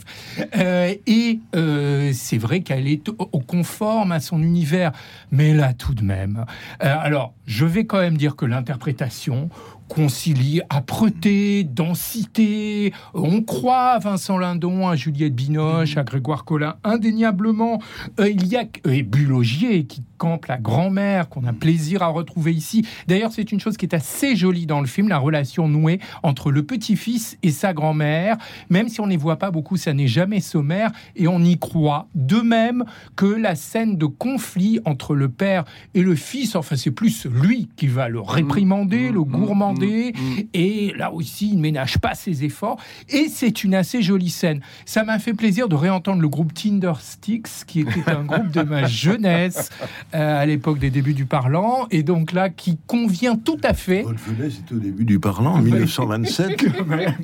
Euh, 0.56 0.94
et 1.06 1.40
euh, 1.54 2.12
c'est 2.14 2.38
vrai 2.38 2.60
qu'elle 2.60 2.86
est 2.86 3.08
au 3.08 3.40
conforme 3.40 4.12
à 4.12 4.20
son 4.20 4.42
univers, 4.42 4.92
mais 5.30 5.54
là, 5.54 5.72
tout 5.72 5.94
de 5.94 6.02
même. 6.02 6.44
alors, 6.80 7.34
je 7.46 7.64
vais 7.64 7.84
quand 7.84 8.00
même 8.00 8.16
dire 8.16 8.36
que 8.36 8.46
l'interprétation, 8.46 9.48
concilie 9.88 10.60
âpreté, 10.70 11.64
densité. 11.64 12.92
On 13.14 13.42
croit 13.42 13.92
à 13.92 13.98
Vincent 13.98 14.38
Lindon, 14.38 14.88
à 14.88 14.96
Juliette 14.96 15.34
Binoche, 15.34 15.96
à 15.96 16.04
Grégoire 16.04 16.44
Collin, 16.44 16.76
indéniablement. 16.84 17.80
Euh, 18.20 18.28
il 18.28 18.46
y 18.46 18.56
a 18.56 18.64
et 18.84 19.02
Bulogier 19.02 19.84
qui 19.84 20.02
la 20.48 20.58
grand-mère 20.58 21.28
qu'on 21.28 21.44
a 21.44 21.52
plaisir 21.52 22.02
à 22.02 22.08
retrouver 22.08 22.52
ici. 22.52 22.86
D'ailleurs, 23.06 23.32
c'est 23.32 23.52
une 23.52 23.60
chose 23.60 23.76
qui 23.76 23.86
est 23.86 23.94
assez 23.94 24.36
jolie 24.36 24.66
dans 24.66 24.80
le 24.80 24.86
film, 24.86 25.08
la 25.08 25.18
relation 25.18 25.68
nouée 25.68 26.00
entre 26.22 26.50
le 26.50 26.62
petit-fils 26.62 27.38
et 27.42 27.50
sa 27.50 27.72
grand-mère. 27.72 28.36
Même 28.70 28.88
si 28.88 29.00
on 29.00 29.06
ne 29.06 29.10
les 29.10 29.16
voit 29.16 29.36
pas 29.36 29.50
beaucoup, 29.50 29.76
ça 29.76 29.92
n'est 29.94 30.08
jamais 30.08 30.40
sommaire 30.40 30.90
et 31.16 31.28
on 31.28 31.40
y 31.40 31.58
croit. 31.58 32.08
De 32.14 32.40
même 32.40 32.84
que 33.16 33.26
la 33.26 33.54
scène 33.54 33.96
de 33.96 34.06
conflit 34.06 34.80
entre 34.84 35.14
le 35.14 35.28
père 35.28 35.64
et 35.94 36.02
le 36.02 36.14
fils, 36.14 36.56
enfin 36.56 36.76
c'est 36.76 36.90
plus 36.90 37.26
lui 37.26 37.68
qui 37.76 37.86
va 37.86 38.08
le 38.08 38.20
réprimander, 38.20 39.10
le 39.10 39.22
gourmander 39.22 39.78
Mm, 39.78 40.40
mm. 40.40 40.42
Et 40.54 40.92
là 40.96 41.12
aussi, 41.12 41.50
il 41.50 41.56
ne 41.56 41.62
ménage 41.62 41.98
pas 41.98 42.14
ses 42.14 42.44
efforts. 42.44 42.78
Et 43.08 43.28
c'est 43.28 43.64
une 43.64 43.74
assez 43.74 44.02
jolie 44.02 44.30
scène. 44.30 44.60
Ça 44.84 45.04
m'a 45.04 45.18
fait 45.18 45.34
plaisir 45.34 45.68
de 45.68 45.74
réentendre 45.74 46.20
le 46.20 46.28
groupe 46.28 46.54
Tinder 46.54 46.92
Sticks, 47.00 47.64
qui 47.66 47.80
était 47.80 48.08
un 48.08 48.24
groupe 48.24 48.50
de 48.50 48.62
ma 48.62 48.86
jeunesse 48.86 49.70
à 50.12 50.46
l'époque 50.46 50.78
des 50.78 50.90
débuts 50.90 51.14
du 51.14 51.26
parlant. 51.26 51.86
Et 51.90 52.02
donc 52.02 52.32
là, 52.32 52.48
qui 52.48 52.78
convient 52.86 53.36
tout 53.36 53.58
à 53.62 53.74
fait. 53.74 54.02
Votre 54.02 54.18
jeunesse, 54.24 54.54
c'était 54.56 54.74
au 54.74 54.78
début 54.78 55.04
du 55.04 55.18
parlant, 55.18 55.54
en 55.54 55.62
1927. 55.62 56.62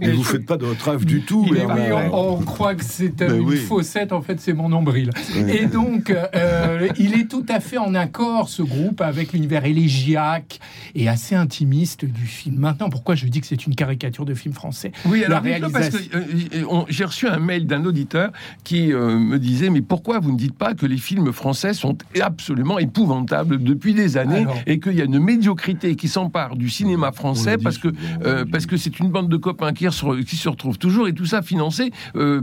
et 0.00 0.10
vous 0.12 0.18
ne 0.18 0.24
faites 0.24 0.46
pas 0.46 0.56
de 0.56 0.66
rêve 0.66 1.04
du 1.04 1.22
tout. 1.22 1.46
Mais 1.50 1.64
oui, 1.64 2.08
on, 2.12 2.36
croit 2.38 2.74
que 2.74 2.84
c'est 2.84 3.22
une 3.22 3.56
faussette. 3.56 4.12
En 4.12 4.22
fait, 4.22 4.40
c'est 4.40 4.52
mon 4.52 4.68
nombril. 4.68 5.10
Et 5.48 5.66
donc, 5.66 6.10
euh, 6.10 6.88
il 6.98 7.14
est 7.14 7.28
tout 7.28 7.46
à 7.48 7.60
fait 7.60 7.78
en 7.78 7.94
accord, 7.94 8.48
ce 8.48 8.62
groupe, 8.62 9.00
avec 9.00 9.32
l'univers 9.32 9.64
élégiaque 9.64 10.60
et 10.94 11.08
assez 11.08 11.34
intimiste 11.34 12.04
du 12.04 12.26
film. 12.26 12.56
Maintenant, 12.58 12.90
pourquoi 12.90 13.14
je 13.14 13.26
dis 13.26 13.40
que 13.40 13.46
c'est 13.46 13.66
une 13.66 13.74
caricature 13.74 14.24
de 14.24 14.34
film 14.34 14.54
français? 14.54 14.92
Oui, 15.06 15.24
alors 15.24 15.42
parce 15.72 15.90
que 15.90 16.16
euh, 16.16 16.84
j'ai 16.88 17.04
reçu 17.04 17.26
un 17.26 17.38
mail 17.38 17.66
d'un 17.66 17.84
auditeur 17.84 18.30
qui 18.62 18.92
euh, 18.92 19.18
me 19.18 19.38
disait 19.38 19.70
mais 19.70 19.82
pourquoi 19.82 20.18
vous 20.18 20.32
ne 20.32 20.38
dites 20.38 20.56
pas 20.56 20.74
que 20.74 20.86
les 20.86 20.98
films 20.98 21.32
français 21.32 21.74
sont 21.74 21.96
absolument 22.20 22.73
épouvantables 22.78 23.62
depuis 23.62 23.94
des 23.94 24.16
années 24.16 24.46
et 24.66 24.80
qu'il 24.80 24.94
y 24.94 25.00
a 25.00 25.04
une 25.04 25.18
médiocrité 25.18 25.96
qui 25.96 26.08
s'empare 26.08 26.56
du 26.56 26.68
cinéma 26.68 27.12
français 27.12 27.58
parce 27.58 27.78
que 27.78 27.88
euh, 28.24 28.44
parce 28.50 28.66
que 28.66 28.76
c'est 28.76 28.98
une 28.98 29.10
bande 29.10 29.28
de 29.28 29.36
copains 29.36 29.72
qui, 29.72 29.86
qui 30.26 30.36
se 30.36 30.48
retrouvent 30.48 30.78
toujours 30.78 31.08
et 31.08 31.12
tout 31.12 31.26
ça 31.26 31.42
financé 31.42 31.92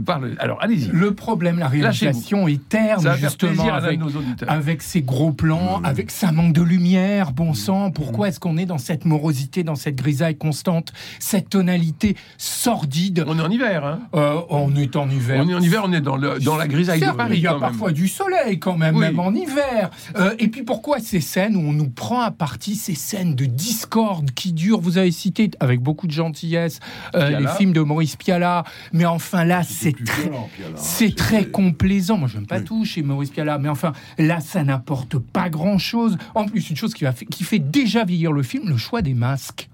par 0.04 0.20
le. 0.20 0.34
Alors 0.38 0.58
allez-y. 0.60 0.90
Le 0.92 1.14
problème, 1.14 1.58
la 1.58 1.68
réalisation 1.68 2.48
est 2.48 2.68
terne 2.68 3.16
justement 3.16 3.72
avec, 3.72 4.00
avec 4.46 4.82
ses 4.82 5.02
gros 5.02 5.32
plans, 5.32 5.80
avec 5.84 6.10
sa 6.10 6.32
manque 6.32 6.52
de 6.52 6.62
lumière. 6.62 7.32
Bon 7.32 7.54
sang, 7.54 7.90
pourquoi 7.90 8.28
est-ce 8.28 8.40
qu'on 8.40 8.56
est 8.56 8.66
dans 8.66 8.78
cette 8.78 9.04
morosité, 9.04 9.64
dans 9.64 9.74
cette 9.74 9.96
grisaille 9.96 10.36
constante, 10.36 10.92
cette 11.18 11.50
tonalité 11.50 12.16
sordide. 12.38 13.24
On 13.26 13.38
est 13.38 13.42
en 13.42 13.50
hiver, 13.50 13.84
hein 13.84 14.00
euh, 14.14 14.40
On 14.50 14.74
est 14.76 14.96
en 14.96 15.08
hiver. 15.08 15.42
On 15.44 15.48
est 15.48 15.54
en 15.54 15.60
hiver, 15.60 15.82
on 15.84 15.92
est 15.92 16.00
dans, 16.00 16.16
le, 16.16 16.38
dans 16.40 16.56
la 16.56 16.68
grisaille 16.68 17.00
de 17.00 17.10
Paris. 17.10 17.38
Il 17.38 17.42
y 17.42 17.46
a 17.46 17.54
parfois 17.54 17.92
du 17.92 18.08
soleil 18.08 18.58
quand 18.58 18.76
même, 18.76 18.98
même 18.98 19.18
en 19.18 19.32
hiver. 19.32 19.90
Euh, 20.22 20.34
et 20.38 20.48
puis 20.48 20.62
pourquoi 20.62 21.00
ces 21.00 21.20
scènes 21.20 21.56
où 21.56 21.60
on 21.60 21.72
nous 21.72 21.90
prend 21.90 22.20
à 22.20 22.30
partie 22.30 22.76
ces 22.76 22.94
scènes 22.94 23.34
de 23.34 23.44
discorde 23.44 24.30
qui 24.32 24.52
durent 24.52 24.80
Vous 24.80 24.98
avez 24.98 25.10
cité 25.10 25.50
avec 25.60 25.80
beaucoup 25.80 26.06
de 26.06 26.12
gentillesse 26.12 26.80
euh, 27.14 27.40
les 27.40 27.48
films 27.58 27.72
de 27.72 27.80
Maurice 27.80 28.16
Piala, 28.16 28.64
mais 28.92 29.04
enfin 29.04 29.44
là 29.44 29.62
c'est 29.62 29.92
très, 30.04 30.30
c'est 30.76 31.06
hein. 31.06 31.14
très 31.16 31.46
complaisant. 31.46 32.18
Moi 32.18 32.28
je 32.28 32.36
n'aime 32.36 32.46
pas 32.46 32.60
tout 32.60 32.84
chez 32.84 33.02
Maurice 33.02 33.30
Piala, 33.30 33.58
mais 33.58 33.68
enfin 33.68 33.92
là 34.18 34.40
ça 34.40 34.62
n'apporte 34.64 35.18
pas 35.18 35.48
grand 35.48 35.78
chose. 35.78 36.16
En 36.34 36.46
plus 36.46 36.70
une 36.70 36.76
chose 36.76 36.94
qui, 36.94 37.04
va, 37.04 37.12
qui 37.12 37.44
fait 37.44 37.58
déjà 37.58 38.04
vieillir 38.04 38.32
le 38.32 38.42
film, 38.42 38.68
le 38.68 38.76
choix 38.76 39.02
des 39.02 39.14
masques. 39.14 39.68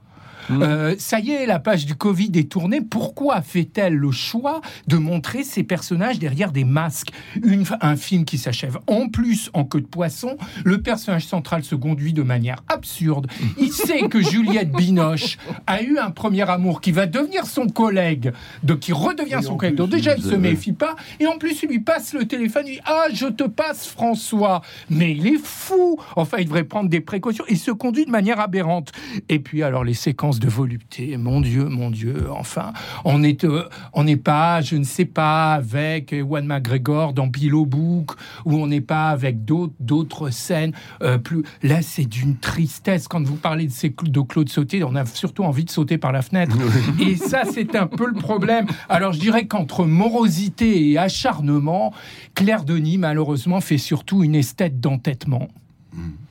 Mmh. 0.49 0.62
Euh, 0.62 0.95
ça 0.99 1.21
y 1.21 1.31
est, 1.31 1.47
la 1.47 1.59
page 1.59 1.87
du 1.87 1.95
Covid 1.95 2.31
est 2.35 2.50
tournée. 2.50 2.81
Pourquoi 2.81 3.43
fait-elle 3.43 3.95
le 3.95 4.11
choix 4.11 4.61
de 4.87 4.97
montrer 4.97 5.45
ces 5.45 5.62
personnages 5.62 6.19
derrière 6.19 6.52
des 6.52 6.64
masques? 6.64 7.11
Une, 7.43 7.64
Un 7.81 7.97
film 7.97 8.25
qui 8.25 8.38
s'achève 8.38 8.78
en 8.87 9.09
plus 9.09 9.50
en 9.52 9.64
queue 9.64 9.81
de 9.81 9.87
poisson. 9.87 10.37
Le 10.64 10.81
personnage 10.81 11.26
central 11.26 11.64
se 11.64 11.75
conduit 11.75 12.12
de 12.12 12.23
manière 12.23 12.62
absurde. 12.69 13.26
Il 13.59 13.73
sait 13.73 14.09
que 14.09 14.21
Juliette 14.21 14.73
Binoche 14.73 15.38
a 15.67 15.83
eu 15.83 15.99
un 15.99 16.11
premier 16.11 16.49
amour 16.49 16.81
qui 16.81 16.93
va 16.93 17.07
devenir 17.07 17.47
son 17.47 17.67
collègue, 17.67 18.33
de, 18.62 18.75
qui 18.75 18.93
redevient 18.93 19.40
son 19.43 19.57
collègue. 19.57 19.76
Donc 19.76 19.90
déjà, 19.90 20.17
il 20.17 20.23
se 20.23 20.35
méfie 20.35 20.73
pas. 20.73 20.97
Et 21.21 21.26
en 21.26 21.38
plus, 21.38 21.62
il 21.62 21.69
lui 21.69 21.81
passe 21.81 22.14
le 22.14 22.26
téléphone. 22.26 22.64
Il 22.67 22.75
dit 22.75 22.81
Ah, 22.85 23.07
je 23.12 23.26
te 23.26 23.45
passe 23.45 23.87
François. 23.87 24.62
Mais 24.90 25.12
il 25.12 25.26
est 25.26 25.43
fou. 25.43 25.99
Enfin, 26.17 26.38
il 26.38 26.45
devrait 26.45 26.64
prendre 26.64 26.88
des 26.88 27.00
précautions. 27.00 27.45
Il 27.49 27.59
se 27.59 27.71
conduit 27.71 28.07
de 28.07 28.11
manière 28.11 28.40
aberrante. 28.40 28.93
Et 29.28 29.38
puis, 29.38 29.62
alors, 29.62 29.85
les 29.85 29.95
séquences 29.95 30.38
de 30.38 30.49
volupté. 30.49 31.16
Mon 31.16 31.40
Dieu, 31.40 31.64
mon 31.64 31.90
Dieu. 31.90 32.28
Enfin, 32.30 32.73
on 33.04 33.21
n'est 33.21 33.45
euh, 33.45 33.68
on 33.92 34.04
n'est 34.04 34.16
pas, 34.16 34.61
je 34.61 34.76
ne 34.76 34.85
sais 34.85 35.04
pas, 35.04 35.54
avec 35.54 36.12
Ewan 36.12 36.47
McGregor 36.47 37.12
dans 37.12 37.28
Pillow 37.28 37.66
Book, 37.66 38.12
ou 38.45 38.54
on 38.57 38.66
n'est 38.66 38.80
pas 38.80 39.09
avec 39.09 39.45
d'autres, 39.45 39.75
d'autres 39.80 40.30
scènes. 40.30 40.73
Euh, 41.02 41.18
plus 41.18 41.42
Là, 41.62 41.83
c'est 41.83 42.04
d'une 42.04 42.37
tristesse. 42.37 43.09
Quand 43.09 43.23
vous 43.25 43.37
parlez 43.37 43.66
de, 43.66 43.73
ces, 43.73 43.95
de 44.02 44.21
Claude 44.21 44.49
Sauté, 44.49 44.83
on 44.85 44.95
a 44.95 45.04
surtout 45.07 45.45
envie 45.45 45.64
de 45.64 45.71
sauter 45.71 45.99
par 45.99 46.12
la 46.12 46.23
fenêtre. 46.23 46.57
et 47.00 47.16
ça, 47.16 47.42
c'est 47.45 47.75
un 47.76 47.87
peu 47.87 48.07
le 48.07 48.14
problème. 48.14 48.66
Alors, 48.88 49.12
je 49.12 49.21
dirais 49.21 49.47
qu'entre 49.47 49.85
morosité 49.85 50.90
et 50.90 50.99
acharnement, 50.99 51.92
Claire 52.35 52.64
Denis, 52.64 52.99
malheureusement, 52.99 53.61
fait 53.61 53.78
surtout 53.78 54.25
une 54.25 54.35
esthète 54.35 54.80
d'entêtement. 54.80 55.49
Mmh. 55.92 56.27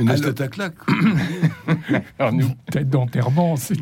Une 0.00 0.10
esthète 0.10 0.40
à 0.40 0.48
claque. 0.48 0.74
Alors, 2.18 2.32
nous... 2.32 2.48
Tête 2.70 2.88
d'enterrement, 2.88 3.56
c'est... 3.56 3.76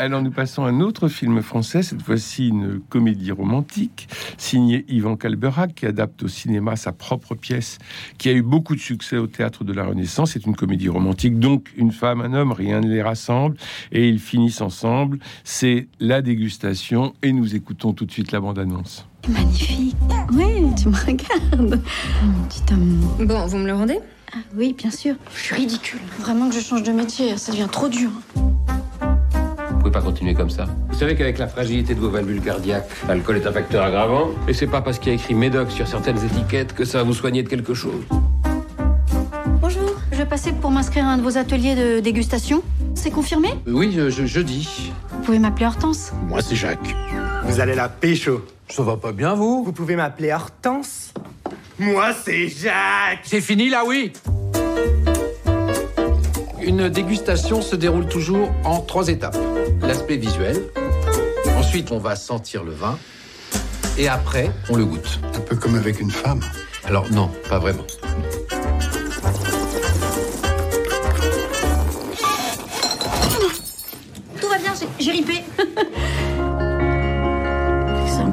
Alors 0.00 0.22
nous 0.22 0.30
passons 0.30 0.64
à 0.64 0.68
un 0.68 0.78
autre 0.78 1.08
film 1.08 1.42
français, 1.42 1.82
cette 1.82 2.02
fois-ci 2.02 2.50
une 2.50 2.78
comédie 2.78 3.32
romantique, 3.32 4.08
signée 4.36 4.84
Yvan 4.88 5.16
Calberac, 5.16 5.74
qui 5.74 5.86
adapte 5.86 6.22
au 6.22 6.28
cinéma 6.28 6.76
sa 6.76 6.92
propre 6.92 7.34
pièce, 7.34 7.78
qui 8.16 8.28
a 8.28 8.32
eu 8.32 8.42
beaucoup 8.42 8.76
de 8.76 8.80
succès 8.80 9.16
au 9.16 9.26
théâtre 9.26 9.64
de 9.64 9.72
la 9.72 9.84
Renaissance. 9.84 10.32
C'est 10.32 10.46
une 10.46 10.54
comédie 10.54 10.88
romantique, 10.88 11.40
donc 11.40 11.72
une 11.76 11.90
femme, 11.90 12.20
un 12.20 12.32
homme, 12.32 12.52
rien 12.52 12.80
ne 12.80 12.88
les 12.88 13.02
rassemble, 13.02 13.56
et 13.90 14.08
ils 14.08 14.20
finissent 14.20 14.60
ensemble. 14.60 15.18
C'est 15.42 15.88
la 15.98 16.22
dégustation, 16.22 17.12
et 17.24 17.32
nous 17.32 17.56
écoutons 17.56 17.92
tout 17.92 18.06
de 18.06 18.12
suite 18.12 18.30
la 18.30 18.38
bande-annonce. 18.38 19.04
Magnifique. 19.28 19.96
Oui, 20.32 20.74
tu 20.80 20.90
me 20.90 20.94
regardes. 20.94 21.82
Petit 22.48 22.72
amour. 22.72 23.16
Bon, 23.18 23.46
vous 23.46 23.58
me 23.58 23.66
le 23.66 23.74
rendez? 23.74 23.98
Ah, 24.38 24.42
Oui, 24.56 24.74
bien 24.76 24.90
sûr. 24.90 25.14
Je 25.34 25.40
suis 25.40 25.54
ridicule. 25.54 26.00
Vraiment 26.18 26.48
que 26.48 26.54
je 26.54 26.60
change 26.60 26.82
de 26.82 26.92
métier, 26.92 27.36
ça 27.36 27.52
devient 27.52 27.68
trop 27.70 27.88
dur. 27.88 28.10
Vous 28.34 29.78
pouvez 29.78 29.90
pas 29.90 30.02
continuer 30.02 30.34
comme 30.34 30.50
ça. 30.50 30.66
Vous 30.88 30.98
savez 30.98 31.14
qu'avec 31.14 31.38
la 31.38 31.48
fragilité 31.48 31.94
de 31.94 32.00
vos 32.00 32.10
valvules 32.10 32.40
cardiaques, 32.40 32.88
l'alcool 33.06 33.36
est 33.36 33.46
un 33.46 33.52
facteur 33.52 33.84
aggravant. 33.84 34.30
Et 34.48 34.52
c'est 34.52 34.66
pas 34.66 34.80
parce 34.80 34.98
qu'il 34.98 35.08
y 35.08 35.12
a 35.12 35.14
écrit 35.14 35.34
Médoc 35.34 35.70
sur 35.70 35.86
certaines 35.86 36.22
étiquettes 36.24 36.74
que 36.74 36.84
ça 36.84 36.98
va 36.98 37.04
vous 37.04 37.14
soigner 37.14 37.42
de 37.42 37.48
quelque 37.48 37.74
chose. 37.74 38.02
Bonjour, 39.60 39.94
je 40.12 40.18
vais 40.18 40.26
passer 40.26 40.52
pour 40.52 40.70
m'inscrire 40.70 41.04
à 41.06 41.08
un 41.12 41.18
de 41.18 41.22
vos 41.22 41.38
ateliers 41.38 41.74
de 41.74 42.00
dégustation. 42.00 42.62
C'est 42.94 43.10
confirmé? 43.10 43.50
Oui, 43.66 43.92
je, 43.94 44.10
je, 44.10 44.26
jeudi. 44.26 44.92
Vous 45.12 45.22
pouvez 45.22 45.38
m'appeler 45.38 45.66
Hortense 45.66 46.12
Moi, 46.26 46.42
c'est 46.42 46.56
Jacques. 46.56 46.94
Vous 47.44 47.60
allez 47.60 47.74
la 47.74 47.88
pécho. 47.88 48.42
Ça 48.68 48.82
va 48.82 48.96
pas 48.96 49.12
bien, 49.12 49.34
vous? 49.34 49.64
Vous 49.64 49.72
pouvez 49.72 49.96
m'appeler 49.96 50.32
Hortense 50.32 51.12
Moi, 51.78 52.12
c'est 52.24 52.48
Jacques 52.48 53.20
C'est 53.22 53.40
fini, 53.40 53.68
là, 53.68 53.84
oui 53.86 54.12
Une 56.60 56.88
dégustation 56.88 57.62
se 57.62 57.76
déroule 57.76 58.08
toujours 58.08 58.50
en 58.64 58.80
trois 58.80 59.08
étapes. 59.08 59.38
L'aspect 59.80 60.16
visuel, 60.16 60.64
ensuite 61.56 61.92
on 61.92 61.98
va 61.98 62.16
sentir 62.16 62.64
le 62.64 62.72
vin, 62.72 62.98
et 63.96 64.08
après 64.08 64.50
on 64.68 64.76
le 64.76 64.84
goûte. 64.84 65.20
Un 65.34 65.40
peu 65.40 65.56
comme 65.56 65.76
avec 65.76 66.00
une 66.00 66.10
femme. 66.10 66.40
Alors 66.84 67.10
non, 67.12 67.30
pas 67.48 67.58
vraiment. 67.58 67.86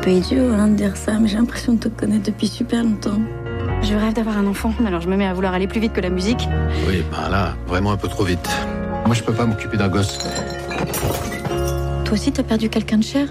Peu 0.06 0.12
idiot 0.12 0.54
hein, 0.54 0.68
de 0.68 0.76
dire 0.76 0.96
ça, 0.96 1.14
mais 1.20 1.28
j'ai 1.28 1.38
l'impression 1.38 1.74
de 1.74 1.80
te 1.80 1.88
connaître 1.88 2.26
depuis 2.26 2.48
super 2.48 2.84
longtemps. 2.84 3.20
Je 3.82 3.96
rêve 3.96 4.14
d'avoir 4.14 4.38
un 4.38 4.46
enfant, 4.46 4.72
alors 4.86 5.02
je 5.02 5.10
me 5.10 5.18
mets 5.18 5.26
à 5.26 5.34
vouloir 5.34 5.56
aller 5.56 5.66
plus 5.66 5.80
vite 5.80 5.94
que 5.94 6.02
la 6.02 6.12
musique. 6.12 6.48
Oui, 6.88 7.04
ben 7.12 7.28
là, 7.28 7.56
vraiment 7.66 7.92
un 7.92 7.98
peu 7.98 8.08
trop 8.08 8.24
vite. 8.24 8.48
Moi, 9.08 9.16
je 9.16 9.24
peux 9.24 9.34
pas 9.34 9.48
m'occuper 9.48 9.78
d'un 9.78 9.88
gosse. 9.88 10.20
Toi 12.06 12.14
aussi, 12.14 12.32
t'as 12.32 12.44
perdu 12.44 12.70
quelqu'un 12.70 13.00
de 13.00 13.04
cher? 13.04 13.28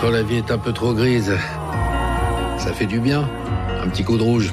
Quand 0.00 0.10
la 0.10 0.22
vie 0.24 0.38
est 0.38 0.50
un 0.50 0.58
peu 0.58 0.72
trop 0.72 0.92
grise, 0.92 1.36
ça 2.58 2.72
fait 2.72 2.86
du 2.86 2.98
bien. 2.98 3.28
Un 3.80 3.88
petit 3.88 4.02
coup 4.02 4.18
de 4.18 4.24
rouge. 4.24 4.52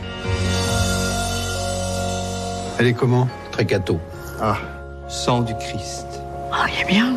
Elle 2.78 2.88
est 2.88 2.94
comment 2.94 3.30
Très 3.52 3.66
cato. 3.66 4.00
Ah, 4.42 4.58
sang 5.08 5.42
du 5.42 5.54
Christ. 5.54 6.08
Oh, 6.52 6.66
il 6.68 6.82
est 6.82 6.88
bien 6.88 7.16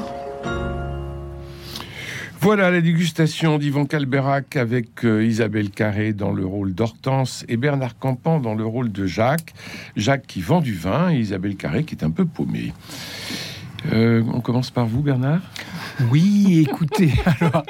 Voilà 2.41 2.71
la 2.71 2.81
dégustation 2.81 3.59
d'Yvan 3.59 3.85
Calberac 3.85 4.55
avec 4.55 5.05
euh, 5.05 5.25
Isabelle 5.25 5.71
Carré 5.71 6.13
dans 6.13 6.31
le 6.31 6.47
rôle 6.47 6.75
d'Hortense 6.75 7.45
et 7.49 7.57
Bernard 7.57 7.99
Campan 7.99 8.39
dans 8.39 8.55
le 8.55 8.65
rôle 8.65 8.93
de 8.93 9.07
Jacques. 9.07 9.53
Jacques 9.97 10.29
qui 10.29 10.41
vend 10.41 10.61
du 10.61 10.75
vin 10.75 11.11
et 11.11 11.17
Isabelle 11.17 11.57
Carré 11.57 11.83
qui 11.83 11.97
est 11.97 12.05
un 12.05 12.11
peu 12.11 12.25
paumée. 12.25 12.73
Euh, 13.93 14.23
on 14.33 14.41
commence 14.41 14.71
par 14.71 14.87
vous, 14.87 15.03
Bernard 15.03 15.41
Oui, 16.11 16.67
écoutez, 16.69 17.13
alors, 17.41 17.63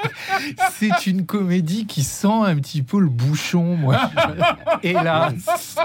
c'est 0.71 1.07
une 1.07 1.25
comédie 1.25 1.85
qui 1.85 2.03
sent 2.03 2.27
un 2.27 2.55
petit 2.55 2.81
peu 2.81 2.99
le 2.99 3.09
bouchon, 3.09 3.75
moi. 3.75 4.09
Hélas. 4.83 5.75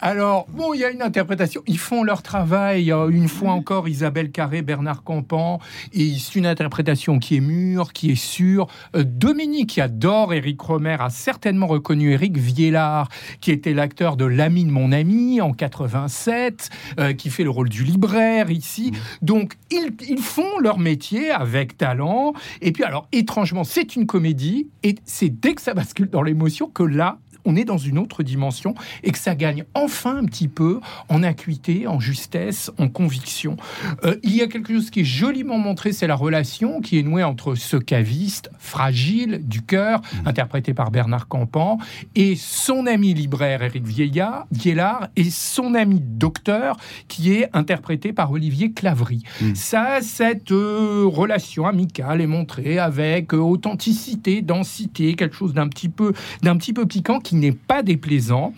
Alors, 0.00 0.46
bon, 0.50 0.74
il 0.74 0.80
y 0.80 0.84
a 0.84 0.90
une 0.90 1.02
interprétation. 1.02 1.62
Ils 1.66 1.78
font 1.78 2.02
leur 2.02 2.22
travail. 2.22 2.90
Une 3.10 3.28
fois 3.28 3.52
encore, 3.52 3.88
Isabelle 3.88 4.30
Carré, 4.30 4.62
Bernard 4.62 5.02
Campan. 5.02 5.60
Et 5.92 6.14
c'est 6.18 6.36
une 6.36 6.46
interprétation 6.46 7.18
qui 7.18 7.36
est 7.36 7.40
mûre, 7.40 7.92
qui 7.92 8.10
est 8.10 8.16
sûre. 8.16 8.66
Euh, 8.96 9.04
Dominique, 9.04 9.70
qui 9.70 9.80
adore 9.80 10.34
Éric 10.34 10.60
Romer, 10.60 10.96
a 11.00 11.10
certainement 11.10 11.66
reconnu 11.66 12.12
Éric 12.12 12.36
Viellard, 12.36 13.08
qui 13.40 13.50
était 13.50 13.74
l'acteur 13.74 14.16
de 14.16 14.24
L'ami 14.24 14.64
de 14.64 14.70
mon 14.70 14.92
ami 14.92 15.40
en 15.40 15.52
87, 15.52 16.70
euh, 16.98 17.12
qui 17.12 17.30
fait 17.30 17.44
le 17.44 17.50
rôle 17.50 17.68
du 17.68 17.84
libraire 17.84 18.50
ici. 18.50 18.92
Donc, 19.22 19.37
ils, 19.70 19.92
ils 20.08 20.18
font 20.18 20.58
leur 20.60 20.78
métier 20.78 21.30
avec 21.30 21.76
talent. 21.76 22.32
Et 22.60 22.72
puis, 22.72 22.84
alors, 22.84 23.08
étrangement, 23.12 23.64
c'est 23.64 23.96
une 23.96 24.06
comédie. 24.06 24.68
Et 24.82 24.96
c'est 25.04 25.28
dès 25.28 25.54
que 25.54 25.62
ça 25.62 25.74
bascule 25.74 26.10
dans 26.10 26.22
l'émotion 26.22 26.68
que 26.68 26.82
là, 26.82 27.18
on 27.44 27.56
est 27.56 27.64
dans 27.64 27.78
une 27.78 27.98
autre 27.98 28.22
dimension 28.22 28.74
et 29.02 29.10
que 29.10 29.18
ça 29.18 29.34
gagne 29.34 29.64
enfin 29.74 30.16
un 30.16 30.24
petit 30.24 30.48
peu 30.48 30.80
en 31.08 31.22
acuité, 31.22 31.86
en 31.86 32.00
justesse, 32.00 32.70
en 32.78 32.88
conviction. 32.88 33.56
Euh, 34.04 34.16
il 34.22 34.36
y 34.36 34.42
a 34.42 34.46
quelque 34.46 34.72
chose 34.72 34.90
qui 34.90 35.00
est 35.00 35.04
joliment 35.04 35.58
montré, 35.58 35.92
c'est 35.92 36.06
la 36.06 36.14
relation 36.14 36.80
qui 36.80 36.98
est 36.98 37.02
nouée 37.02 37.24
entre 37.24 37.54
ce 37.54 37.76
caviste 37.76 38.50
fragile 38.58 39.40
du 39.42 39.62
cœur, 39.62 40.02
interprété 40.26 40.74
par 40.74 40.90
Bernard 40.90 41.28
Campan, 41.28 41.78
et 42.14 42.36
son 42.36 42.86
ami 42.86 43.14
libraire 43.14 43.62
Éric 43.62 43.86
Vieillard, 43.86 44.46
Viellard, 44.50 45.08
et 45.16 45.30
son 45.30 45.74
ami 45.74 46.00
docteur 46.00 46.76
qui 47.08 47.32
est 47.32 47.48
interprété 47.52 48.12
par 48.12 48.30
Olivier 48.30 48.72
Clavry. 48.72 49.22
Ça, 49.54 49.98
cette 50.02 50.52
euh, 50.52 51.04
relation 51.06 51.66
amicale 51.66 52.20
est 52.20 52.26
montrée 52.26 52.78
avec 52.78 53.32
euh, 53.34 53.38
authenticité, 53.38 54.42
densité, 54.42 55.14
quelque 55.14 55.36
chose 55.36 55.54
d'un 55.54 55.68
petit 55.68 55.88
peu, 55.88 56.12
d'un 56.42 56.56
petit 56.56 56.72
peu 56.72 56.86
piquant 56.86 57.20
qui 57.20 57.36
n'est 57.38 57.52
pas 57.52 57.82
déplaisant. 57.82 58.54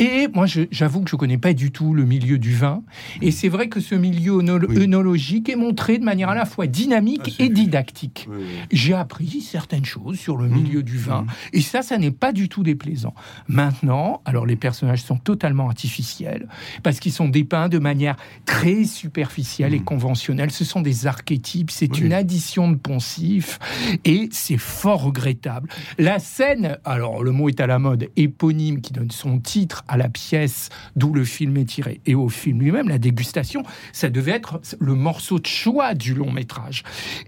Et 0.00 0.28
moi, 0.34 0.46
j'avoue 0.70 1.02
que 1.02 1.10
je 1.10 1.16
connais 1.16 1.36
pas 1.36 1.52
du 1.52 1.70
tout 1.72 1.92
le 1.92 2.04
milieu 2.06 2.38
du 2.38 2.54
vin. 2.54 2.82
Et 3.20 3.30
c'est 3.30 3.48
vrai 3.50 3.68
que 3.68 3.80
ce 3.80 3.94
milieu 3.94 4.36
Oui. 4.38 4.78
œnologique 4.82 5.48
est 5.50 5.56
montré 5.56 5.98
de 5.98 6.04
manière 6.04 6.30
à 6.30 6.34
la 6.34 6.46
fois 6.46 6.66
dynamique 6.66 7.36
Ah, 7.38 7.44
et 7.44 7.48
didactique. 7.50 8.26
Oui, 8.30 8.38
oui. 8.40 8.46
J'ai 8.72 8.94
appris 8.94 9.42
certaines 9.42 9.84
choses 9.84 10.18
sur 10.18 10.38
le 10.38 10.48
milieu 10.48 10.82
du 10.82 10.96
vin. 10.96 11.26
Et 11.52 11.60
ça, 11.60 11.82
ça 11.82 11.98
n'est 11.98 12.10
pas 12.10 12.32
du 12.32 12.48
tout 12.48 12.62
déplaisant. 12.62 13.14
Maintenant, 13.46 14.22
alors 14.24 14.46
les 14.46 14.56
personnages 14.56 15.02
sont 15.02 15.18
totalement 15.18 15.66
artificiels 15.68 16.48
parce 16.82 16.98
qu'ils 16.98 17.12
sont 17.12 17.28
dépeints 17.28 17.68
de 17.68 17.78
manière 17.78 18.16
très 18.46 18.84
superficielle 18.84 19.74
et 19.74 19.80
conventionnelle. 19.80 20.50
Ce 20.50 20.64
sont 20.64 20.80
des 20.80 21.06
archétypes, 21.06 21.70
c'est 21.70 21.98
une 22.00 22.14
addition 22.14 22.70
de 22.70 22.76
poncifs 22.76 23.58
et 24.06 24.30
c'est 24.32 24.56
fort 24.56 25.02
regrettable. 25.02 25.68
La 25.98 26.18
scène, 26.18 26.78
alors 26.86 27.22
le 27.22 27.32
mot 27.32 27.50
est 27.50 27.60
à 27.60 27.66
la 27.66 27.78
mode, 27.78 28.08
éponyme 28.16 28.80
qui 28.80 28.94
donne 28.94 29.10
son 29.10 29.38
titre 29.38 29.84
à 29.90 29.96
la 29.96 30.08
pièce 30.08 30.70
d'où 30.96 31.12
le 31.12 31.24
film 31.24 31.56
est 31.58 31.64
tiré 31.66 32.00
et 32.06 32.14
au 32.14 32.28
film 32.28 32.60
lui-même, 32.60 32.88
la 32.88 32.98
dégustation, 32.98 33.62
ça 33.92 34.08
devait 34.08 34.30
être 34.32 34.60
le 34.78 34.94
morceau 34.94 35.38
de 35.38 35.46
choix 35.46 35.94
du 35.94 36.14
long 36.14 36.32
métrage. 36.32 36.82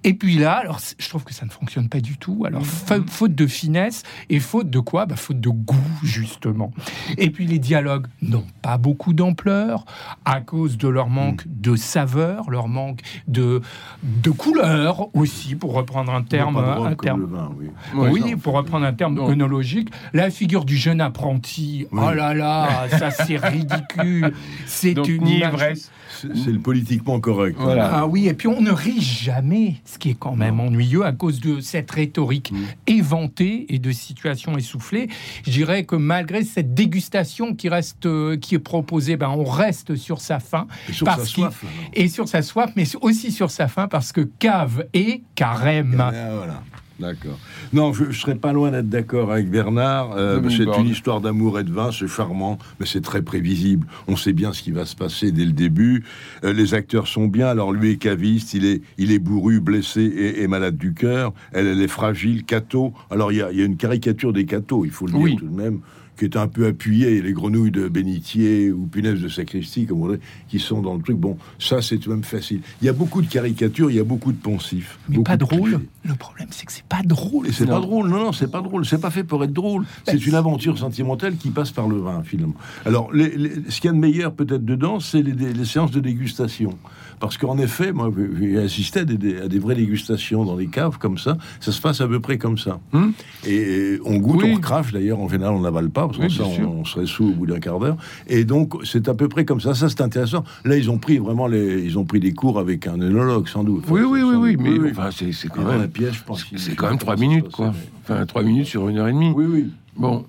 Et 0.05 0.15
puis 0.15 0.37
là, 0.39 0.55
alors 0.55 0.79
je 0.99 1.09
trouve 1.09 1.25
que 1.25 1.35
ça 1.35 1.45
ne 1.45 1.51
fonctionne 1.51 1.89
pas 1.89 2.01
du 2.01 2.17
tout. 2.17 2.45
Alors 2.47 2.65
faute 2.65 3.35
de 3.35 3.47
finesse 3.47 4.03
et 4.31 4.41
faute 4.41 4.71
de 4.71 4.79
quoi? 4.81 5.07
Bah, 5.07 5.17
Faute 5.17 5.41
de 5.41 5.49
goût 5.51 5.77
justement. 6.03 6.73
Et 7.19 7.31
puis 7.31 7.47
les 7.47 7.59
dialogues 7.59 8.07
n'ont 8.23 8.47
pas 8.63 8.79
beaucoup 8.79 9.13
d'ampleur 9.13 9.85
à 10.25 10.41
cause 10.41 10.79
de 10.79 10.89
leur 10.89 11.09
manque 11.09 11.45
Mm. 11.47 11.61
de 11.61 11.77
saveur, 11.77 12.51
leur 12.51 12.69
manque 12.69 13.01
de 13.27 13.61
de 14.03 14.31
couleur 14.31 15.09
aussi, 15.17 15.55
pour 15.55 15.73
reprendre 15.75 16.13
un 16.15 16.23
terme, 16.23 16.57
un 16.57 16.95
comme 16.95 16.97
terme. 16.97 17.21
le 17.21 17.27
vin, 17.27 17.51
oui. 17.59 17.67
Oui, 17.95 18.37
pour 18.37 18.55
reprendre 18.55 18.85
un 18.87 18.93
terme 18.93 19.19
œnologique, 19.19 19.91
la 20.13 20.31
figure 20.31 20.65
du 20.65 20.77
jeune 20.77 21.01
apprenti, 21.01 21.87
oh 21.93 22.11
là 22.11 22.35
là, 22.35 22.52
ça 22.91 23.11
c'est 23.11 23.37
ridicule. 23.37 24.33
C'est 24.67 24.95
Donc, 24.95 25.09
une 25.09 25.27
ivresse. 25.27 25.91
C'est 26.21 26.53
le 26.53 26.61
politiquement 26.61 27.21
correct. 27.21 27.57
Voilà. 27.59 27.91
Ah 27.93 28.07
oui, 28.07 28.29
et 28.29 28.35
puis 28.35 28.47
on 28.47 28.61
ne 28.61 28.71
rit 28.71 29.01
jamais, 29.01 29.77
ce 29.85 29.99
qui 29.99 30.11
est 30.11 30.17
quand 30.19 30.37
même 30.37 30.61
ennuyeux 30.61 31.05
à 31.05 31.13
cause 31.13 31.41
de 31.41 31.61
cette 31.61 31.91
rhétorique 31.91 32.53
éventée 32.87 33.67
et 33.71 33.79
de 33.79 33.93
situations 33.93 34.57
essoufflées. 34.57 35.09
Je 35.45 35.51
dirais 35.51 35.85
que 35.85 35.97
malgré 35.97 36.45
cette 36.45 36.75
dégustation 36.75 37.55
qui 37.55 37.69
reste, 37.69 38.07
euh, 38.07 38.37
qui 38.37 38.55
est 38.55 38.61
proposée, 38.61 39.17
ben 39.17 39.31
on 39.31 39.45
reste 39.45 39.97
sur 39.97 40.21
sa 40.21 40.39
faim. 40.39 40.67
Et 40.89 40.93
sur 40.93 41.07
parce 41.07 41.23
sa 41.23 41.27
soif. 41.27 41.65
Et 41.95 42.09
sur 42.09 42.29
sa 42.29 42.43
soif, 42.43 42.71
mais 42.77 42.85
aussi 43.01 43.33
sur 43.33 43.51
sa 43.51 43.69
faim, 43.69 43.89
parce 43.89 44.13
que 44.13 44.21
cave 44.21 44.87
et 44.93 45.23
carême. 45.35 45.97
Ah, 45.99 46.13
voilà. 46.37 46.63
D'accord. 47.03 47.39
Non, 47.73 47.93
je, 47.93 48.13
serais 48.13 48.37
pas 48.37 48.53
loin 48.53 48.71
d'être 48.71 48.89
d'accord 48.89 49.33
avec 49.33 49.51
Bernard. 49.51 50.13
Euh, 50.17 50.41
c'est 50.49 50.63
une 50.79 50.87
histoire 50.87 51.21
d'amour 51.21 51.59
et 51.59 51.65
de 51.65 51.73
vin, 51.73 51.91
c'est 51.91 52.07
charmant, 52.07 52.59
mais 52.79 52.87
c'est 52.87 53.01
très 53.01 53.23
prévisible. 53.23 53.89
On 54.07 54.17
sait 54.17 54.33
bien 54.33 54.53
ce 54.53 54.63
qui 54.63 54.71
va 54.71 54.87
se 54.87 54.95
passer 54.95 55.33
dès 55.33 55.45
le 55.45 55.53
début. 55.53 56.05
Euh, 56.45 56.53
les 56.53 56.75
acteurs 56.75 57.09
sont 57.09 57.27
bien. 57.27 57.49
Alors 57.49 57.73
lui 57.73 57.91
est 57.91 57.97
caviste, 57.97 58.55
il 58.55 58.65
est, 58.65 58.83
il 58.99 59.11
est 59.11 59.19
bourru, 59.19 59.61
blessé 59.61 60.03
et, 60.03 60.43
et 60.43 60.47
malade 60.47 60.77
du 60.77 60.95
cœur. 60.95 61.33
Elle, 61.53 61.67
elle 61.67 61.81
est 61.81 61.89
fragile, 61.89 62.45
cato. 62.45 62.93
Alors 63.11 63.33
il 63.33 63.37
y 63.37 63.39
y 63.39 63.63
a 63.63 63.65
une 63.65 63.77
caricature 63.77 64.33
des 64.33 64.45
cathos, 64.45 64.85
il 64.85 64.93
faut 64.93 65.07
le 65.07 65.13
dire 65.13 65.39
tout 65.39 65.49
de 65.49 65.57
même 65.57 65.81
qui 66.23 66.37
est 66.37 66.39
un 66.39 66.47
peu 66.47 66.67
appuyé, 66.67 67.21
les 67.21 67.33
grenouilles 67.33 67.73
de 67.73 67.89
bénitier 67.89 68.71
ou 68.71 68.87
punaises 68.87 69.21
de 69.21 69.29
sacristie, 69.29 69.87
comme 69.87 70.03
on 70.03 70.13
dit, 70.13 70.19
qui 70.49 70.61
sont 70.61 70.81
dans 70.81 70.95
le 70.95 71.03
truc. 71.03 71.17
Bon, 71.17 71.37
ça, 71.59 71.83
c'est 71.83 71.99
tout 71.99 72.11
de 72.11 72.15
même 72.15 72.23
facile. 72.23 72.61
Il 72.81 72.85
y 72.85 72.89
a 72.89 72.93
beaucoup 72.93 73.23
de 73.23 73.27
caricatures, 73.27 73.91
il 73.91 73.97
y 73.97 74.01
a 74.01 74.05
beaucoup 74.05 74.31
de 74.31 74.37
poncifs. 74.37 74.99
Mais 75.09 75.19
pas 75.25 75.37
drôle. 75.37 75.81
Le 76.05 76.15
problème, 76.15 76.49
c'est 76.51 76.65
que 76.67 76.73
c'est 76.73 76.85
pas 76.85 77.03
drôle. 77.05 77.49
Et 77.49 77.53
c'est 77.53 77.67
pas 77.67 77.81
drôle, 77.81 78.09
non, 78.09 78.19
non, 78.27 78.33
c'est 78.33 78.51
pas 78.51 78.61
drôle, 78.61 78.85
c'est 78.87 79.01
pas 79.01 79.11
fait 79.11 79.25
pour 79.25 79.43
être 79.43 79.53
drôle. 79.53 79.85
C'est 80.07 80.25
une 80.27 80.35
aventure 80.35 80.79
sentimentale 80.79 81.37
qui 81.37 81.51
passe 81.51 81.73
par 81.73 81.89
le 81.89 81.97
vin, 81.99 82.23
finalement. 82.25 82.55
Alors, 82.85 83.13
les- 83.13 83.37
les- 83.37 83.51
ce 83.71 83.81
qu'il 83.81 83.89
y 83.89 83.91
a 83.91 83.93
de 83.95 83.99
meilleur 84.01 84.33
peut-être 84.35 84.65
dedans, 84.65 85.01
c'est 85.01 85.23
les, 85.23 85.33
les 85.53 85.65
séances 85.65 85.91
de 85.91 86.01
dégustation. 86.01 86.79
Parce 87.23 87.39
qu'en 87.39 87.57
effet, 87.57 87.93
moi, 87.93 88.11
j'ai 88.41 88.59
assisté 88.59 88.99
à 89.01 89.05
des, 89.05 89.39
à 89.43 89.47
des 89.47 89.61
vraies 89.61 89.77
dégustations 89.77 90.45
dans 90.45 90.57
les 90.57 90.67
caves 90.67 90.99
comme 90.99 91.19
ça. 91.19 91.39
Ça 91.61 91.71
se 91.71 91.81
passe 91.81 92.01
à 92.01 92.09
peu 92.09 92.19
près 92.19 92.37
comme 92.37 92.59
ça. 92.59 92.81
Hmm. 92.93 93.11
Et 93.47 94.01
on 94.05 94.17
goûte, 94.17 94.43
Oui. 94.43 94.55
on 94.57 94.59
crache 94.61 94.93
d'ailleurs, 94.93 95.21
en 95.21 95.29
général, 95.29 95.55
on 95.55 95.61
n'avale 95.61 95.89
pas, 95.89 96.07
parce 96.07 96.19
que 96.19 96.25
Oui, 96.25 96.33
ça, 96.35 96.43
on, 96.43 96.81
on 96.81 96.85
serait 96.85 97.07
sous 97.07 97.29
au 97.29 97.33
bout 97.33 97.47
d'un 97.47 97.61
quart 97.61 97.79
d'heure. 97.79 97.97
Et 98.27 98.45
donc, 98.45 98.75
c'est 98.85 99.09
à 99.09 99.15
peu 99.15 99.29
près 99.29 99.45
comme 99.45 99.61
ça. 99.61 99.73
Ça, 99.73 99.89
c'est 99.89 100.01
intéressant. 100.01 100.43
Là, 100.65 100.77
ils 100.77 100.91
ont 100.91 100.99
pris 100.99 101.19
vraiment 101.19 101.47
les, 101.47 101.85
ils 101.85 101.97
ont 101.97 102.05
pris 102.05 102.19
des 102.19 102.33
cours 102.35 102.59
avec 102.59 102.89
un 102.89 103.01
œnologue, 103.01 103.47
sans 103.47 103.63
doute. 103.63 103.85
Oui, 103.89 104.01
Enfin, 104.01 104.11
oui, 104.11 104.23
oui, 104.23 104.57
oui, 104.59 104.79
mais 104.81 104.91
enfin, 104.91 105.11
c'est 105.13 105.31
quand 105.49 105.63
dans 105.63 105.69
la 105.69 105.79
même. 105.79 105.91
pièce, 105.91 106.15
je 106.15 106.25
pense 106.25 106.45
C'est 106.57 106.75
quand 106.75 106.89
même 106.91 106.99
trois 106.99 107.15
minutes, 107.17 107.53
quoi. 107.53 107.73
Enfin, 108.03 108.27
trois 108.27 108.43
minutes 108.43 108.67
sur 108.67 108.89
une 108.89 108.99
heure 108.99 109.07
et 109.07 109.13
demie. 109.13 109.31
Oui, 109.33 109.45
oui. 109.49 109.71
Bon. 109.97 110.25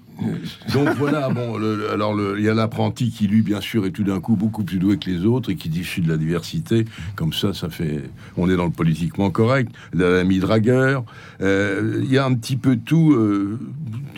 Donc 0.73 0.89
voilà, 0.97 1.29
bon, 1.29 1.57
le- 1.57 1.91
alors 1.91 2.15
il 2.37 2.43
y 2.43 2.49
a 2.49 2.53
l'apprenti 2.53 3.09
qui 3.09 3.27
lui, 3.27 3.41
bien 3.41 3.61
sûr, 3.61 3.85
est 3.85 3.91
tout 3.91 4.03
d'un 4.03 4.19
coup 4.19 4.35
beaucoup 4.35 4.63
plus 4.63 4.77
doué 4.79 4.97
que 4.97 5.09
les 5.09 5.25
autres 5.25 5.49
et 5.51 5.55
qui 5.55 5.69
diffuse 5.69 6.05
de 6.05 6.09
la 6.09 6.17
diversité. 6.17 6.85
Comme 7.15 7.33
ça, 7.33 7.53
ça 7.53 7.69
fait, 7.69 8.03
on 8.37 8.49
est 8.49 8.55
dans 8.55 8.65
le 8.65 8.71
politiquement 8.71 9.29
correct. 9.31 9.71
L'ami 9.93 10.39
dragueur, 10.39 11.03
Euh, 11.41 11.99
il 12.03 12.11
y 12.11 12.17
a 12.17 12.25
un 12.25 12.33
petit 12.35 12.55
peu 12.55 12.77
tout. 12.77 13.11
euh, 13.13 13.59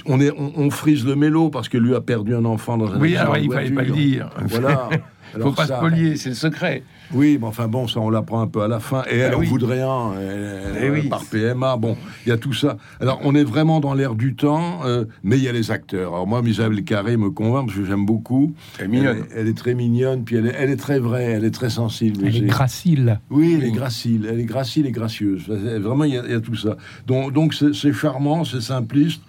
on 0.05 0.19
est, 0.19 0.31
on, 0.37 0.51
on 0.57 0.69
frise 0.69 1.05
le 1.05 1.15
mélo 1.15 1.49
parce 1.49 1.69
que 1.69 1.77
lui 1.77 1.95
a 1.95 2.01
perdu 2.01 2.35
un 2.35 2.45
enfant 2.45 2.77
dans 2.77 2.91
un 2.91 2.99
Oui, 2.99 3.15
alors 3.15 3.37
il 3.37 3.51
fallait 3.51 3.71
pas 3.71 3.83
le 3.83 3.91
dire. 3.91 4.29
Voilà. 4.47 4.89
Faut 5.33 5.41
Alors 5.41 5.55
pas 5.55 5.65
ça- 5.67 5.77
spolier, 5.77 6.15
c'est 6.17 6.29
le 6.29 6.35
secret. 6.35 6.83
Oui, 7.13 7.37
mais 7.39 7.47
enfin 7.47 7.67
bon, 7.67 7.87
ça 7.87 7.99
on 7.99 8.09
l'apprend 8.09 8.41
un 8.41 8.47
peu 8.47 8.61
à 8.61 8.67
la 8.67 8.79
fin. 8.79 9.03
Et 9.09 9.17
elle 9.17 9.31
Ah 9.33 9.37
en 9.37 9.39
oui. 9.39 9.47
voudrait 9.47 9.81
un, 9.81 10.13
elle- 10.19 10.75
Eh 10.81 10.85
elle- 10.85 10.91
oui. 10.91 11.07
par 11.09 11.23
PMA. 11.25 11.77
Bon, 11.77 11.95
il 12.25 12.29
y 12.29 12.31
a 12.31 12.37
tout 12.37 12.53
ça. 12.53 12.77
Alors 12.99 13.19
on 13.23 13.35
est 13.35 13.43
vraiment 13.43 13.79
dans 13.79 13.93
l'air 13.93 14.15
du 14.15 14.35
temps, 14.35 14.79
euh, 14.85 15.05
mais 15.23 15.37
il 15.37 15.43
y 15.43 15.47
a 15.47 15.51
les 15.51 15.71
acteurs. 15.71 16.13
Alors 16.13 16.27
moi, 16.27 16.41
Isabelle 16.45 16.83
Carré 16.83 17.17
me 17.17 17.29
convainc 17.29 17.67
parce 17.67 17.77
que 17.79 17.85
j'aime 17.85 18.05
beaucoup. 18.05 18.53
Elle 18.79 18.85
est 18.85 18.87
mignonne. 18.87 19.17
Elle, 19.31 19.37
est- 19.37 19.41
elle 19.41 19.47
est 19.49 19.57
très 19.57 19.73
mignonne, 19.75 20.23
puis 20.23 20.35
elle 20.37 20.47
est, 20.47 20.55
elle 20.57 20.69
est 20.69 20.75
très 20.77 20.99
vraie, 20.99 21.25
elle 21.25 21.45
est 21.45 21.51
très 21.51 21.69
sensible. 21.69 22.25
Elle 22.25 22.35
est 22.37 22.41
gracile. 22.41 23.19
oui, 23.29 23.55
elle 23.57 23.65
est 23.67 23.71
gracile, 23.71 24.27
elle 24.31 24.39
est 24.39 24.45
gracile 24.45 24.85
et 24.87 24.91
gracieuse. 24.91 25.47
Vraiment, 25.47 26.03
il 26.05 26.13
y, 26.13 26.17
a- 26.17 26.23
il 26.25 26.31
y 26.31 26.35
a 26.35 26.41
tout 26.41 26.55
ça. 26.55 26.77
Donc, 27.07 27.33
donc 27.33 27.53
c'est 27.53 27.73
c'est 27.73 27.93
charmant, 27.93 28.43
c'est 28.45 28.61
simpliste, 28.61 29.21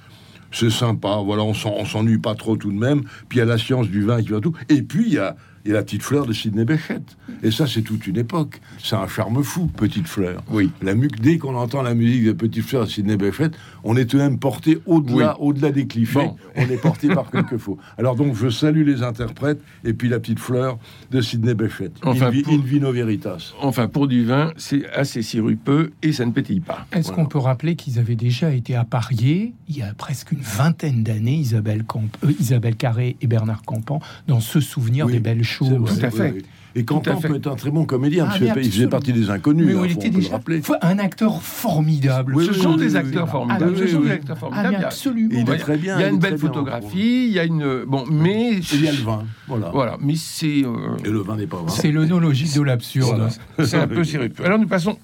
c'est 0.52 0.70
sympa. 0.70 1.18
Voilà, 1.24 1.42
on 1.42 1.52
s'en- 1.54 1.74
on 1.76 1.84
s'ennuie 1.84 2.18
pas 2.18 2.34
trop 2.34 2.56
tout 2.56 2.72
de 2.72 2.78
même. 2.78 3.02
Puis 3.28 3.36
il 3.36 3.40
y 3.40 3.42
a 3.42 3.44
la 3.44 3.58
science 3.58 3.88
du 3.88 4.02
vin 4.02 4.22
qui 4.22 4.28
va 4.30 4.40
tout. 4.40 4.54
Et 4.68 4.82
puis 4.82 5.04
il 5.08 5.14
y 5.14 5.18
a, 5.18 5.36
a 5.70 5.74
la 5.74 5.82
petite 5.82 6.02
fleur 6.02 6.26
de 6.26 6.32
Sidney 6.32 6.64
Bechet. 6.64 7.00
Et 7.42 7.50
ça, 7.50 7.66
c'est 7.66 7.82
toute 7.82 8.06
une 8.06 8.16
époque. 8.16 8.60
C'est 8.82 8.96
un 8.96 9.06
charme 9.08 9.42
fou, 9.42 9.66
Petite 9.66 10.06
Fleur. 10.08 10.42
Oui. 10.50 10.70
La 10.82 10.94
mu- 10.94 11.08
dès 11.20 11.38
qu'on 11.38 11.54
entend 11.54 11.82
la 11.82 11.94
musique 11.94 12.24
de 12.24 12.32
Petite 12.32 12.64
Fleur 12.64 12.84
de 12.86 12.90
Sidney 12.90 13.16
Bechet, 13.16 13.50
on 13.84 13.96
est 13.96 14.06
tout 14.06 14.16
de 14.18 14.22
même 14.22 14.38
porté 14.38 14.78
au-delà, 14.86 15.40
au-delà 15.40 15.70
des 15.72 15.86
clichés. 15.86 16.14
Bon. 16.14 16.36
On 16.58 16.62
est 16.70 16.80
porté 16.80 17.08
par 17.08 17.30
quelque 17.30 17.58
faux. 17.58 17.76
Alors 17.98 18.16
donc, 18.16 18.34
je 18.34 18.48
salue 18.48 18.86
les 18.86 19.02
interprètes 19.02 19.60
et 19.84 19.92
puis 19.92 20.08
la 20.08 20.18
petite 20.18 20.38
fleur 20.38 20.78
de 21.10 21.20
Sidney 21.20 21.52
Bechet. 21.54 21.90
Enfin, 22.02 22.28
in, 22.32 22.40
pour- 22.42 22.52
in 22.54 22.58
vino 22.62 22.90
veritas. 22.92 23.52
Enfin, 23.60 23.88
pour 23.88 24.08
du 24.08 24.24
vin, 24.24 24.52
c'est 24.56 24.88
assez 24.90 25.20
sirupeux 25.22 25.92
et 26.02 26.12
ça 26.12 26.24
ne 26.24 26.30
pétille 26.32 26.60
pas. 26.60 26.86
Est-ce 26.92 27.08
Voilà. 27.08 27.22
qu'on 27.24 27.28
peut 27.28 27.38
rappeler 27.38 27.76
qu'ils 27.76 27.98
avaient 27.98 28.14
déjà 28.16 28.52
été 28.54 28.74
appariés 28.74 29.52
il 29.68 29.76
y 29.76 29.82
a 29.82 29.92
presque 29.94 30.32
une 30.32 30.40
vingtaine 30.40 31.02
d'années, 31.02 31.34
Isabelle, 31.36 31.84
Camp- 31.84 32.08
euh, 32.24 32.32
Isabelle 32.40 32.76
Carré 32.76 33.16
et 33.20 33.26
Bernard 33.26 33.62
Campan, 33.62 34.00
dans 34.28 34.40
ce 34.40 34.60
souvenir 34.60 35.06
Oui, 35.06 35.12
des 35.12 35.20
belles 35.20 35.42
Vrai, 35.64 35.94
Tout 35.98 36.04
à 36.06 36.10
fait. 36.10 36.32
oui. 36.36 36.42
Et 36.78 36.84
fait. 37.16 37.28
peut 37.28 37.36
être 37.36 37.46
un 37.46 37.56
très 37.56 37.70
bon 37.70 37.86
comédien, 37.86 38.28
Ah, 38.30 38.36
qu'il 38.36 38.52
faisait 38.70 38.86
partie 38.86 39.14
des 39.14 39.30
inconnus. 39.30 39.64
Mais 39.66 39.72
hein, 39.74 39.82
il 39.86 39.92
était 39.92 40.10
déjà 40.10 40.38
un 40.82 40.98
acteur 40.98 41.40
formidable. 41.40 42.34
Oui, 42.36 42.44
Ce 42.44 42.50
oui, 42.50 42.58
sont 42.60 42.72
oui, 42.74 42.76
des 42.80 42.90
oui, 42.92 42.96
acteurs 42.98 43.24
oui. 43.24 43.30
formidables. 43.30 43.72
Ah, 43.74 43.78
Ce 43.78 43.82
oui, 43.84 43.90
sont 43.90 43.96
oui, 43.96 44.02
des 44.02 44.08
oui. 44.08 44.14
acteurs 44.14 44.36
Ah, 44.36 44.40
formidables. 44.40 44.76
mais 44.78 44.84
absolument. 44.84 45.28
Il 45.32 45.38
est 45.38 45.52
Il 45.54 45.58
très 45.58 45.76
bien, 45.78 45.96
Il 45.96 46.00
y 46.00 46.04
a 46.04 46.08
il 46.08 46.12
une 46.14 46.20
belle 46.20 46.36
photographie, 46.36 47.26
il 47.28 47.32
y 47.32 47.38
a 47.38 47.44
une. 47.44 47.84
Bon, 47.86 48.04
mais. 48.10 48.56
Et 48.56 48.60
il 48.74 48.84
y 48.84 48.88
a 48.88 48.92
le 48.92 48.98
vin. 48.98 49.24
Voilà. 49.48 49.70
Voilà, 49.72 49.96
mais 50.02 50.16
c'est. 50.16 50.64
euh, 50.64 50.96
Et 51.02 51.08
le 51.08 51.20
vin 51.20 51.36
n'est 51.36 51.46
pas 51.46 51.56
vin. 51.56 51.68
C'est 51.68 51.90
l'onologie 51.92 52.52
de 52.54 52.60
l'absurde. 52.60 53.28
C'est 53.64 53.76
un 53.78 53.88
peu 53.88 54.04
sirupeux. 54.04 54.44
Alors 54.44 54.58
nous 54.58 54.68
passons 54.68 54.98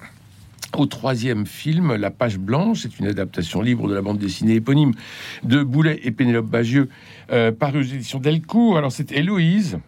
au 0.77 0.85
troisième 0.85 1.47
film, 1.47 1.95
La 1.95 2.11
Page 2.11 2.37
Blanche. 2.37 2.81
C'est 2.83 2.99
une 2.99 3.07
adaptation 3.07 3.63
libre 3.63 3.87
de 3.87 3.95
la 3.95 4.03
bande 4.03 4.19
dessinée 4.19 4.53
éponyme 4.55 4.91
de 5.43 5.63
Boulet 5.63 5.99
et 6.03 6.11
Pénélope 6.11 6.45
Bagieux, 6.47 6.89
euh, 7.31 7.51
paru 7.51 7.79
aux 7.79 7.81
éditions 7.81 8.19
Delcourt. 8.19 8.77
Alors 8.77 8.91
c'est 8.91 9.11
Héloïse. 9.11 9.79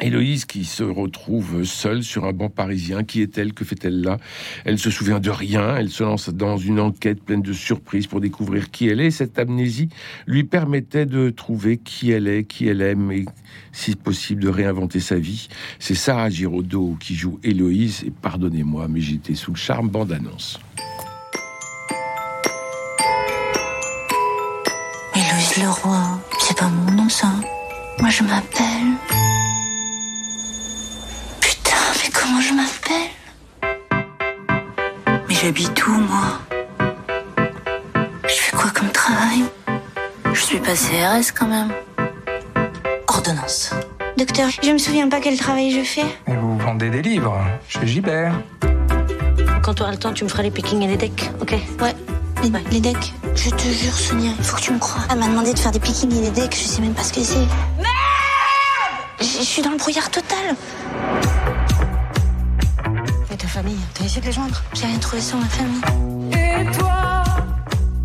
Héloïse 0.00 0.46
qui 0.46 0.64
se 0.64 0.82
retrouve 0.82 1.64
seule 1.64 2.02
sur 2.02 2.24
un 2.24 2.32
banc 2.32 2.48
parisien. 2.48 3.04
Qui 3.04 3.22
est-elle? 3.22 3.52
Que 3.52 3.64
fait-elle 3.64 4.00
là? 4.00 4.18
Elle 4.64 4.78
se 4.78 4.90
souvient 4.90 5.20
de 5.20 5.30
rien. 5.30 5.76
Elle 5.76 5.90
se 5.90 6.02
lance 6.02 6.28
dans 6.28 6.56
une 6.56 6.80
enquête 6.80 7.22
pleine 7.22 7.42
de 7.42 7.52
surprises 7.52 8.06
pour 8.06 8.20
découvrir 8.20 8.70
qui 8.70 8.88
elle 8.88 9.00
est. 9.00 9.10
Cette 9.10 9.38
amnésie 9.38 9.88
lui 10.26 10.44
permettait 10.44 11.06
de 11.06 11.30
trouver 11.30 11.76
qui 11.76 12.10
elle 12.10 12.26
est, 12.26 12.44
qui 12.44 12.68
elle 12.68 12.80
aime 12.80 13.12
et, 13.12 13.26
si 13.72 13.94
possible, 13.94 14.42
de 14.42 14.48
réinventer 14.48 15.00
sa 15.00 15.16
vie. 15.16 15.48
C'est 15.78 15.94
Sarah 15.94 16.30
Giraudot 16.30 16.96
qui 16.98 17.14
joue 17.14 17.38
Héloïse. 17.42 18.02
Et 18.06 18.10
pardonnez-moi, 18.10 18.88
mais 18.88 19.00
j'étais 19.00 19.34
sous 19.34 19.52
le 19.52 19.58
charme 19.58 19.88
bande-annonce. 19.88 20.58
Héloïse 25.14 25.56
Leroy, 25.58 26.20
c'est 26.40 26.56
pas 26.56 26.68
mon 26.68 26.92
nom 26.92 27.08
ça. 27.08 27.32
Moi 28.00 28.08
je 28.08 28.22
m'appelle. 28.22 29.41
Comment 32.12 32.40
je 32.40 32.52
m'appelle 32.54 33.10
Mais 35.28 35.34
j'habite 35.34 35.86
où 35.86 35.90
moi? 35.92 36.40
Je 38.24 38.34
fais 38.34 38.56
quoi 38.56 38.70
comme 38.70 38.90
travail? 38.90 39.44
Je 40.32 40.40
suis 40.40 40.58
pas 40.58 40.74
CRS 40.74 41.32
quand 41.34 41.46
même. 41.46 41.72
Ordonnance. 43.08 43.70
Docteur, 44.16 44.48
je 44.62 44.70
me 44.70 44.78
souviens 44.78 45.08
pas 45.08 45.20
quel 45.20 45.36
travail 45.38 45.70
je 45.70 45.84
fais. 45.84 46.06
Et 46.26 46.34
vous 46.34 46.56
vendez 46.58 46.90
des 46.90 47.02
livres 47.02 47.38
chez 47.68 47.86
Gibert. 47.86 48.34
Quand 49.62 49.74
tu 49.74 49.82
auras 49.82 49.92
le 49.92 49.98
temps, 49.98 50.12
tu 50.12 50.24
me 50.24 50.28
feras 50.28 50.42
les 50.42 50.50
pickings 50.50 50.82
et 50.82 50.86
les 50.88 50.96
decks, 50.96 51.30
ok? 51.40 51.54
Ouais, 51.80 51.94
les, 52.42 52.50
les 52.72 52.80
decks. 52.80 53.12
Je 53.36 53.50
te 53.50 53.62
jure, 53.68 53.92
Sonia, 53.94 54.32
il 54.38 54.44
faut 54.44 54.56
que 54.56 54.62
tu 54.62 54.72
me 54.72 54.78
crois. 54.78 55.02
Elle 55.10 55.18
m'a 55.18 55.28
demandé 55.28 55.52
de 55.54 55.58
faire 55.58 55.70
des 55.70 55.78
pickings 55.80 56.12
et 56.16 56.30
des 56.30 56.40
decks, 56.42 56.54
je 56.56 56.66
sais 56.66 56.80
même 56.82 56.94
pas 56.94 57.02
ce 57.04 57.12
que 57.12 57.20
c'est. 57.20 57.36
Merde 57.78 57.86
Je 59.20 59.24
je 59.24 59.42
suis 59.42 59.62
dans 59.62 59.70
le 59.70 59.76
brouillard 59.76 60.10
total. 60.10 60.56
Et 64.02 64.06
ta 64.06 64.10
famille, 64.10 64.10
t'as 64.10 64.18
essayé 64.18 64.20
de 64.20 64.26
les 64.26 64.32
joindre 64.32 64.62
J'ai 64.74 64.86
rien 64.86 64.98
trouvé 64.98 65.22
sur 65.22 65.38
ma 65.38 65.46
famille. 65.46 65.80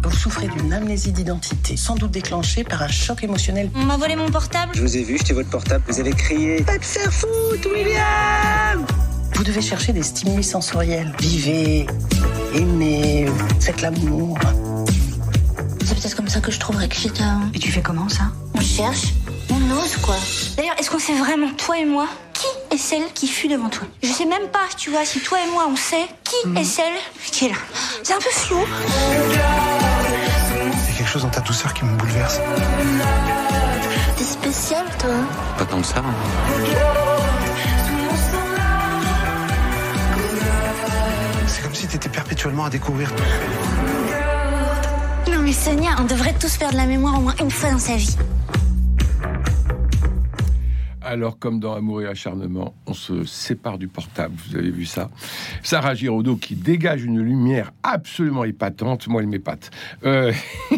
Vous 0.03 0.09
vous 0.09 0.15
souffrez 0.15 0.47
d'une 0.47 0.71
amnésie 0.73 1.11
d'identité, 1.11 1.75
sans 1.75 1.95
doute 1.95 2.11
déclenchée 2.11 2.63
par 2.63 2.81
un 2.83 2.87
choc 2.87 3.23
émotionnel. 3.23 3.69
On 3.75 3.83
m'a 3.83 3.97
volé 3.97 4.15
mon 4.15 4.29
portable. 4.29 4.71
Je 4.75 4.81
vous 4.81 4.97
ai 4.97 5.03
vu, 5.03 5.17
j'étais 5.17 5.33
votre 5.33 5.49
portable, 5.49 5.83
vous 5.87 5.99
avez 5.99 6.11
crié 6.11 6.61
Pas 6.63 6.77
de 6.77 6.83
faire 6.83 7.11
foot, 7.11 7.65
William 7.73 8.85
Vous 9.33 9.43
devez 9.43 9.61
chercher 9.61 9.93
des 9.93 10.03
stimuli 10.03 10.43
sensoriels. 10.43 11.13
Vivez, 11.19 11.87
aimez, 12.55 13.25
faites 13.59 13.81
l'amour. 13.81 14.37
C'est 15.85 15.95
peut-être 15.95 16.15
comme 16.15 16.27
ça 16.29 16.41
que 16.41 16.51
je 16.51 16.59
trouverai 16.59 16.87
que 16.89 16.95
j'étais. 16.95 17.23
Et 17.53 17.59
tu 17.59 17.71
fais 17.71 17.81
comment 17.81 18.09
ça? 18.09 18.31
On 18.53 18.61
cherche, 18.61 19.13
on 19.49 19.71
ose 19.71 19.95
quoi. 20.01 20.15
D'ailleurs, 20.57 20.75
est-ce 20.79 20.89
qu'on 20.89 20.99
sait 20.99 21.17
vraiment, 21.17 21.51
toi 21.57 21.77
et 21.79 21.85
moi, 21.85 22.07
qui 22.37 22.75
est 22.75 22.77
celle 22.77 23.11
qui 23.13 23.27
fut 23.27 23.47
devant 23.47 23.69
toi? 23.69 23.87
Je 24.03 24.11
sais 24.11 24.25
même 24.25 24.47
pas, 24.49 24.67
tu 24.77 24.91
vois, 24.91 25.05
si 25.05 25.19
toi 25.21 25.39
et 25.45 25.49
moi 25.51 25.65
on 25.69 25.75
sait 25.75 26.07
qui 26.23 26.35
est 26.57 26.63
celle 26.63 26.93
qui 27.31 27.45
est 27.45 27.49
là. 27.49 27.55
C'est 28.03 28.13
un 28.13 28.19
peu 28.19 28.29
flou. 28.29 28.59
Il 29.29 29.35
y 29.35 30.93
a 30.93 30.97
quelque 30.97 31.09
chose 31.09 31.23
dans 31.23 31.29
ta 31.29 31.41
douceur 31.41 31.73
qui 31.73 31.85
me 31.85 31.97
bouleverse. 31.97 32.39
T'es 34.17 34.23
spécial, 34.23 34.85
toi. 34.99 35.09
Pas 35.57 35.65
tant 35.65 35.81
que 35.81 35.87
ça. 35.87 36.03
C'est 41.47 41.61
comme 41.63 41.73
si 41.73 41.87
t'étais 41.87 42.09
perpétuellement 42.09 42.65
à 42.65 42.69
découvrir. 42.69 43.09
Non 45.27 45.39
mais 45.39 45.53
Sonia, 45.53 45.95
on 45.99 46.03
devrait 46.03 46.33
tous 46.33 46.57
perdre 46.57 46.77
la 46.77 46.85
mémoire 46.85 47.17
au 47.17 47.21
moins 47.21 47.35
une 47.39 47.51
fois 47.51 47.71
dans 47.71 47.79
sa 47.79 47.95
vie. 47.95 48.15
Alors, 51.09 51.39
comme 51.39 51.61
dans 51.61 51.73
Amour 51.73 52.01
et 52.01 52.05
acharnement, 52.05 52.75
on 52.85 52.93
se 52.93 53.23
sépare 53.23 53.77
du 53.77 53.87
portable. 53.87 54.35
Vous 54.45 54.57
avez 54.57 54.69
vu 54.69 54.83
ça 54.83 55.09
Sarah 55.63 55.95
Giraudot 55.95 56.35
qui 56.35 56.53
dégage 56.53 57.05
une 57.05 57.21
lumière 57.21 57.71
absolument 57.81 58.43
épatante. 58.43 59.07
Moi, 59.07 59.21
elle 59.21 59.29
m'épate. 59.29 59.71
Euh, 60.03 60.33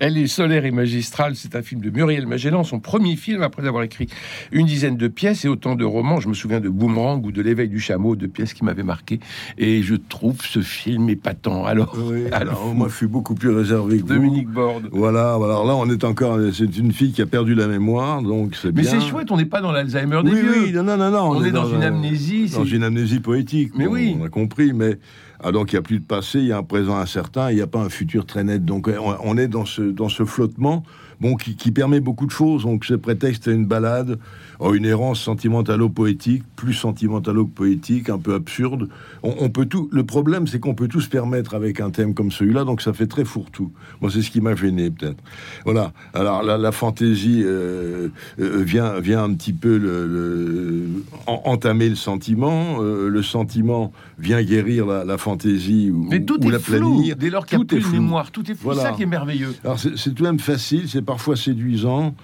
Elle 0.00 0.18
est 0.18 0.26
solaire 0.26 0.64
et 0.64 0.70
magistrale. 0.70 1.34
C'est 1.36 1.56
un 1.56 1.62
film 1.62 1.80
de 1.80 1.90
Muriel 1.90 2.26
Magellan, 2.26 2.64
son 2.64 2.80
premier 2.80 3.16
film 3.16 3.42
après 3.42 3.66
avoir 3.66 3.82
écrit 3.82 4.08
une 4.52 4.66
dizaine 4.66 4.96
de 4.96 5.08
pièces 5.08 5.44
et 5.44 5.48
autant 5.48 5.74
de 5.74 5.84
romans. 5.84 6.20
Je 6.20 6.28
me 6.28 6.34
souviens 6.34 6.60
de 6.60 6.68
Boomerang 6.68 7.24
ou 7.24 7.32
de 7.32 7.42
L'éveil 7.42 7.68
du 7.68 7.80
chameau, 7.80 8.16
de 8.16 8.26
pièces 8.26 8.54
qui 8.54 8.64
m'avaient 8.64 8.82
marqué. 8.82 9.20
Et 9.58 9.82
je 9.82 9.94
trouve 9.94 10.40
ce 10.42 10.60
film 10.60 11.08
épatant. 11.08 11.64
Alors, 11.76 11.96
alors 12.32 12.74
moi, 12.74 12.88
je 12.88 12.96
suis 12.96 13.06
beaucoup 13.06 13.34
plus 13.34 13.50
réservé 13.50 13.98
que 13.98 14.02
vous. 14.02 14.14
Dominique 14.14 14.48
Borde. 14.48 14.88
Voilà. 14.92 15.34
Alors 15.34 15.66
là, 15.66 15.74
on 15.74 15.88
est 15.90 16.04
encore. 16.04 16.38
C'est 16.52 16.76
une 16.76 16.92
fille 16.92 17.12
qui 17.12 17.22
a 17.22 17.26
perdu 17.26 17.54
la 17.54 17.66
mémoire, 17.66 18.22
donc 18.22 18.54
c'est 18.54 18.72
bien. 18.72 18.84
Mais 18.84 18.88
c'est 18.88 19.00
chouette. 19.00 19.30
On 19.30 19.36
n'est 19.36 19.44
pas 19.44 19.60
dans 19.60 19.72
l'Alzheimer 19.72 20.22
des 20.24 20.30
oui, 20.30 20.40
vieux. 20.40 20.62
Oui, 20.64 20.72
non, 20.72 20.82
non, 20.82 20.96
non. 20.96 21.30
On, 21.30 21.44
est, 21.44 21.50
dans, 21.50 21.68
une 21.68 21.82
amnésie. 21.82 22.50
Dans 22.54 22.64
une 22.64 22.82
amnésie 22.82 23.20
poétique. 23.20 23.72
Mais 23.76 23.86
bon, 23.86 23.92
oui. 23.92 24.16
On 24.20 24.24
a 24.24 24.28
compris, 24.28 24.72
mais. 24.72 24.98
Ah, 25.42 25.52
donc 25.52 25.72
il 25.72 25.74
n'y 25.74 25.78
a 25.78 25.82
plus 25.82 26.00
de 26.00 26.04
passé, 26.04 26.38
il 26.38 26.46
y 26.46 26.52
a 26.52 26.58
un 26.58 26.62
présent 26.62 26.96
incertain, 26.96 27.50
il 27.50 27.56
n'y 27.56 27.62
a 27.62 27.66
pas 27.66 27.80
un 27.80 27.88
futur 27.88 28.26
très 28.26 28.44
net. 28.44 28.64
Donc 28.64 28.88
on, 28.88 29.16
on 29.22 29.36
est 29.36 29.48
dans 29.48 29.64
ce, 29.64 29.82
dans 29.82 30.08
ce 30.08 30.24
flottement 30.24 30.82
bon, 31.20 31.36
qui, 31.36 31.56
qui, 31.56 31.70
permet 31.70 32.00
beaucoup 32.00 32.26
de 32.26 32.30
choses. 32.30 32.62
Donc 32.62 32.84
ce 32.84 32.94
prétexte 32.94 33.48
à 33.48 33.52
une 33.52 33.66
balade, 33.66 34.18
oh, 34.58 34.74
une 34.74 34.84
errance 34.84 35.20
sentimentalo-poétique, 35.20 36.42
plus 36.56 36.74
sentimentalo-poétique, 36.74 38.08
un 38.08 38.18
peu 38.18 38.34
absurde. 38.34 38.88
On, 39.22 39.34
on, 39.40 39.50
peut 39.50 39.66
tout. 39.66 39.88
Le 39.92 40.04
problème, 40.04 40.46
c'est 40.46 40.58
qu'on 40.60 40.74
peut 40.74 40.88
tout 40.88 41.00
se 41.00 41.08
permettre 41.08 41.54
avec 41.54 41.80
un 41.80 41.90
thème 41.90 42.14
comme 42.14 42.30
celui-là, 42.30 42.64
donc 42.64 42.82
ça 42.82 42.92
fait 42.92 43.06
très 43.06 43.24
fourre-tout. 43.24 43.72
Moi, 44.00 44.10
c'est 44.10 44.22
ce 44.22 44.30
qui 44.30 44.40
m'a 44.40 44.54
gêné 44.54 44.90
peut-être. 44.90 45.22
Voilà. 45.64 45.92
Alors 46.14 46.42
la, 46.42 46.56
la 46.58 46.72
fantaisie 46.72 47.42
euh, 47.44 48.08
euh, 48.40 48.62
vient, 48.62 49.00
vient 49.00 49.22
un 49.22 49.34
petit 49.34 49.52
peu 49.52 49.76
le, 49.76 50.06
le, 50.06 50.86
en, 51.26 51.42
entamer 51.44 51.88
le 51.88 51.96
sentiment. 51.96 52.78
Euh, 52.80 53.08
le 53.08 53.22
sentiment 53.22 53.92
vient 54.18 54.42
guérir 54.42 54.86
la, 54.86 55.04
la 55.04 55.18
fantaisie 55.18 55.90
ou, 55.90 56.06
Mais 56.10 56.22
tout 56.22 56.42
ou 56.42 56.48
est 56.48 56.52
la 56.52 56.58
flou, 56.58 56.96
planir. 56.96 57.16
dès 57.16 57.30
lors 57.30 57.44
qu'il 57.46 57.58
n'y 57.58 57.64
a 57.64 57.66
plus 57.66 57.80
de 57.80 57.88
mémoire. 57.88 58.30
Tout 58.30 58.50
est 58.50 58.54
flou. 58.54 58.72
Voilà. 58.72 58.82
Ça 58.82 58.92
qui 58.92 59.02
est 59.02 59.06
merveilleux. 59.06 59.54
Alors 59.64 59.78
c'est 59.78 59.96
c'est 59.96 60.10
tout 60.14 60.22
de 60.22 60.28
même 60.28 60.38
facile, 60.38 60.88
c'est 60.88 61.02
parfois 61.06 61.36
séduisant. 61.36 62.14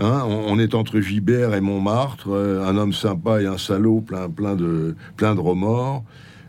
Hein, 0.00 0.22
on, 0.28 0.60
est 0.60 0.74
entre 0.74 1.00
Gibert 1.00 1.54
et 1.54 1.60
Montmartre, 1.60 2.28
euh, 2.30 2.64
un 2.64 2.76
homme 2.76 2.92
sympa 2.92 3.42
et 3.42 3.46
un 3.46 3.58
salaud 3.58 4.00
plein, 4.00 4.30
plein, 4.30 4.54
de, 4.54 4.94
plein 5.16 5.34
de 5.34 5.40
remords. 5.40 6.04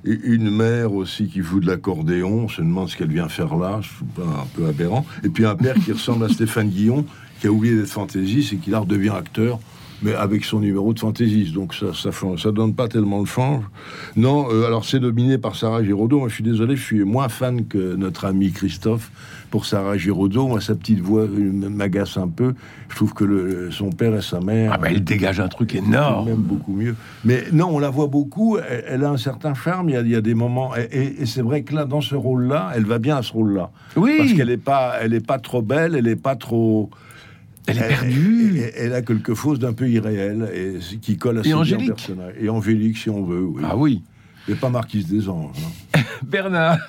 Et 0.06 0.18
une 0.24 0.52
mère 0.52 0.94
aussi 0.94 1.28
qui 1.28 1.42
joue 1.42 1.60
de 1.60 1.66
l'accordéon, 1.66 2.44
on 2.44 2.48
se 2.48 2.62
demande 2.62 2.90
ce 2.90 2.96
qu'elle 2.96 3.10
vient 3.10 3.28
faire 3.28 3.58
là, 3.58 3.80
je 3.82 3.90
trouve 3.90 4.08
pas 4.10 4.42
un 4.42 4.46
peu 4.54 4.68
aberrant. 4.68 5.06
Et 5.24 5.30
puis 5.30 5.46
un 5.46 5.56
père 5.56 5.76
qui 5.84 5.92
ressemble 5.92 6.26
à 6.26 6.30
Stéphane 6.34 6.70
Guillon, 6.70 7.06
qui 7.42 7.48
a 7.48 7.52
oublié 7.52 7.76
d'être 7.76 7.90
fantaisiste 7.90 8.54
et 8.54 8.58
qui 8.58 8.70
là 8.70 8.80
redevient 8.80 9.10
acteur, 9.10 9.60
mais 10.02 10.14
avec 10.16 10.46
son 10.46 10.60
numéro 10.60 10.94
de 10.94 11.00
fantaisiste. 11.00 11.54
Donc 11.54 11.74
ça, 11.74 11.88
ça, 11.94 12.52
donne 12.52 12.74
pas 12.74 12.88
tellement 12.88 13.20
le 13.20 13.26
change. 13.26 13.64
Non, 14.16 14.48
euh, 14.52 14.66
alors 14.66 14.86
c'est 14.86 15.00
dominé 15.00 15.38
par 15.38 15.56
Sarah 15.56 15.84
Giraudot. 15.84 16.20
Moi, 16.20 16.30
je 16.30 16.36
suis 16.36 16.44
désolé, 16.44 16.76
je 16.76 16.84
suis 16.84 17.04
moins 17.04 17.30
fan 17.30 17.66
que 17.66 17.96
notre 17.96 18.26
ami 18.26 18.52
Christophe 18.52 19.12
pour 19.52 19.66
Sarah 19.66 19.98
Giraudot. 19.98 20.48
Moi, 20.48 20.62
sa 20.62 20.76
petite 20.76 21.00
voix 21.00 21.26
m'agace 21.28 22.18
un 22.18 22.28
peu. 22.28 22.54
Je 22.90 22.96
trouve 22.96 23.14
que 23.14 23.24
le, 23.24 23.72
son 23.72 23.90
père 23.90 24.16
et 24.16 24.22
sa 24.22 24.40
mère. 24.40 24.72
Ah 24.74 24.78
ben, 24.78 24.90
elle 24.92 25.04
dégage 25.04 25.40
un 25.40 25.48
truc 25.48 25.76
énorme. 25.76 26.30
Même 26.30 26.38
beaucoup 26.38 26.74
mieux. 26.74 26.96
Mais 27.26 27.44
non, 27.52 27.70
on 27.72 27.80
la 27.80 27.90
voit 27.90 28.08
beaucoup. 28.08 28.58
Elle, 28.58 28.84
elle 28.88 29.04
a 29.04 29.10
un 29.10 29.18
certain 29.18 29.54
charme. 29.54 29.90
Il 29.90 29.94
y 29.94 29.98
a, 29.98 30.02
il 30.02 30.10
y 30.10 30.16
a 30.16 30.22
des 30.22 30.34
moments. 30.36 30.76
Et, 30.76 30.88
et- 30.92 31.22
et 31.22 31.26
c'est 31.26 31.42
vrai 31.42 31.64
que 31.64 31.74
là, 31.76 31.86
dans 31.86 32.02
ce 32.02 32.16
rôle-là, 32.16 32.72
elle 32.76 32.86
va 32.86 33.00
bien 33.00 33.18
à 33.18 33.22
ce 33.22 33.34
rôle-là. 33.34 33.72
Oui. 33.96 34.16
Parce 34.20 34.34
qu'elle 34.34 34.48
n'est 34.50 34.58
pas, 34.58 34.94
elle 35.02 35.14
est 35.14 35.26
pas 35.26 35.40
trop 35.40 35.62
belle. 35.62 35.96
Elle 35.96 36.06
n'est 36.06 36.16
pas 36.16 36.36
trop. 36.36 36.90
Elle 37.70 37.78
est 37.78 37.88
perdue. 37.88 38.60
Elle, 38.60 38.72
elle 38.76 38.94
a 38.94 39.02
quelque 39.02 39.34
chose 39.36 39.60
d'un 39.60 39.74
peu 39.74 39.90
irréel 39.90 40.50
et 40.54 40.98
qui 40.98 41.18
colle 41.18 41.38
à 41.38 41.42
Et 41.42 41.44
bien 41.44 41.58
au 41.58 41.64
personnage. 41.64 42.34
Et 42.40 42.50
angélique, 42.50 42.98
si 42.98 43.10
on 43.10 43.24
veut. 43.24 43.44
Oui. 43.44 43.62
Ah 43.66 43.76
oui. 43.78 44.04
Mais 44.48 44.56
pas 44.56 44.70
Marquise 44.70 45.08
des 45.08 45.30
Anges. 45.30 45.56
hein. 45.96 46.00
Bernard. 46.24 46.80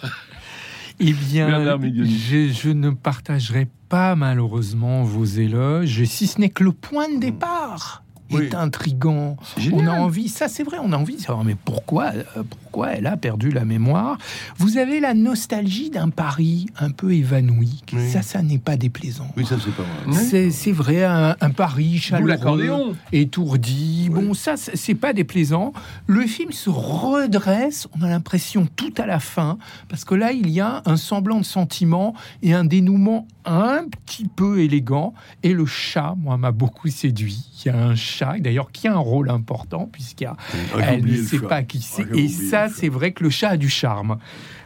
Eh 0.98 1.12
bien, 1.12 1.46
Bernard 1.46 1.78
je, 1.82 2.50
je 2.52 2.68
ne 2.70 2.90
partagerai 2.90 3.68
pas 3.88 4.14
malheureusement 4.16 5.02
vos 5.02 5.24
éloges, 5.24 6.04
si 6.04 6.26
ce 6.26 6.40
n'est 6.40 6.50
que 6.50 6.62
le 6.62 6.72
point 6.72 7.08
de 7.12 7.18
départ 7.18 8.04
Oui. 8.30 8.44
est 8.44 8.54
intrigant. 8.54 9.36
On 9.72 9.86
a 9.86 9.92
envie, 9.92 10.28
ça 10.28 10.46
c'est 10.48 10.62
vrai, 10.62 10.76
on 10.82 10.92
a 10.92 10.96
envie 10.96 11.16
de 11.16 11.20
savoir, 11.22 11.42
mais 11.44 11.56
pourquoi, 11.64 12.12
euh, 12.36 12.42
pourquoi 12.70 12.92
elle 12.92 13.08
a 13.08 13.16
perdu 13.16 13.50
la 13.50 13.64
mémoire 13.64 14.16
Vous 14.56 14.78
avez 14.78 15.00
la 15.00 15.12
nostalgie 15.12 15.90
d'un 15.90 16.08
Paris 16.08 16.66
un 16.78 16.92
peu 16.92 17.12
évanoui. 17.12 17.82
Oui. 17.92 18.10
Ça, 18.10 18.22
ça 18.22 18.42
n'est 18.42 18.58
pas 18.58 18.76
déplaisant. 18.76 19.26
Oui, 19.36 19.44
ça 19.44 19.56
c'est 19.62 19.74
pas 19.74 19.82
mal. 20.06 20.52
C'est 20.52 20.70
vrai, 20.70 21.02
un, 21.02 21.34
un 21.40 21.50
Paris 21.50 21.98
chaleureux, 21.98 22.94
étourdi. 23.10 24.08
Bon, 24.08 24.34
ça, 24.34 24.54
c'est 24.56 24.94
pas 24.94 25.12
déplaisant. 25.12 25.72
Le 26.06 26.20
film 26.26 26.52
se 26.52 26.70
redresse, 26.70 27.88
on 27.98 28.02
a 28.02 28.08
l'impression 28.08 28.68
tout 28.76 28.94
à 28.98 29.06
la 29.06 29.18
fin, 29.18 29.58
parce 29.88 30.04
que 30.04 30.14
là, 30.14 30.30
il 30.30 30.48
y 30.48 30.60
a 30.60 30.82
un 30.86 30.96
semblant 30.96 31.40
de 31.40 31.44
sentiment 31.44 32.14
et 32.40 32.54
un 32.54 32.64
dénouement 32.64 33.26
un 33.44 33.84
petit 34.06 34.28
peu 34.28 34.60
élégant. 34.60 35.12
Et 35.42 35.54
le 35.54 35.66
chat, 35.66 36.14
moi, 36.18 36.36
m'a 36.36 36.52
beaucoup 36.52 36.86
séduit. 36.88 37.46
Il 37.64 37.68
y 37.68 37.70
a 37.70 37.76
un 37.76 37.96
chat, 37.96 38.38
d'ailleurs, 38.38 38.70
qui 38.70 38.86
a 38.86 38.94
un 38.94 38.98
rôle 38.98 39.28
important, 39.28 39.88
puisqu'il 39.90 40.24
y 40.24 40.26
a 40.28 40.36
elle 40.78 41.04
ne 41.04 41.22
sait 41.22 41.38
pas 41.40 41.62
qui 41.62 41.80
c'est. 41.82 42.02
et 42.02 42.06
oublié 42.06 42.28
ça, 42.68 42.74
c'est 42.74 42.88
vrai 42.88 43.12
que 43.12 43.22
le 43.24 43.30
chat 43.30 43.50
a 43.50 43.56
du 43.56 43.68
charme. 43.68 44.18